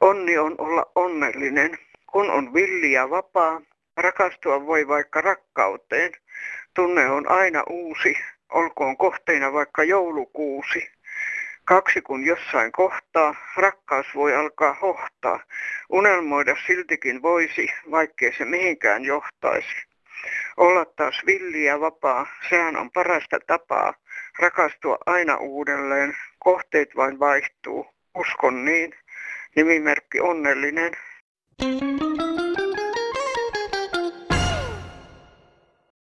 Onni 0.00 0.38
on 0.38 0.54
olla 0.58 0.92
onnellinen, 0.94 1.78
kun 2.12 2.30
on 2.30 2.54
villi 2.54 2.92
ja 2.92 3.10
vapaa. 3.10 3.60
Rakastua 3.96 4.66
voi 4.66 4.88
vaikka 4.88 5.20
rakkauteen. 5.20 6.12
Tunne 6.74 7.10
on 7.10 7.30
aina 7.30 7.62
uusi, 7.70 8.16
olkoon 8.52 8.96
kohteina 8.96 9.52
vaikka 9.52 9.84
joulukuusi. 9.84 10.90
Kaksi 11.64 12.02
kun 12.02 12.24
jossain 12.24 12.72
kohtaa, 12.72 13.34
rakkaus 13.56 14.06
voi 14.14 14.36
alkaa 14.36 14.74
hohtaa. 14.82 15.40
Unelmoida 15.90 16.56
siltikin 16.66 17.22
voisi, 17.22 17.68
vaikkei 17.90 18.32
se 18.38 18.44
mihinkään 18.44 19.04
johtaisi. 19.04 19.86
Olla 20.56 20.84
taas 20.84 21.22
villi 21.26 21.64
ja 21.64 21.80
vapaa, 21.80 22.26
sehän 22.48 22.76
on 22.76 22.90
parasta 22.90 23.38
tapaa. 23.46 23.94
Rakastua 24.38 24.98
aina 25.06 25.36
uudelleen, 25.36 26.16
kohteet 26.38 26.96
vain 26.96 27.18
vaihtuu. 27.18 27.86
Uskon 28.14 28.64
niin. 28.64 28.94
Nimimerkki 29.56 30.20
onnellinen. 30.20 30.92
thank 31.58 31.82
you 31.92 32.25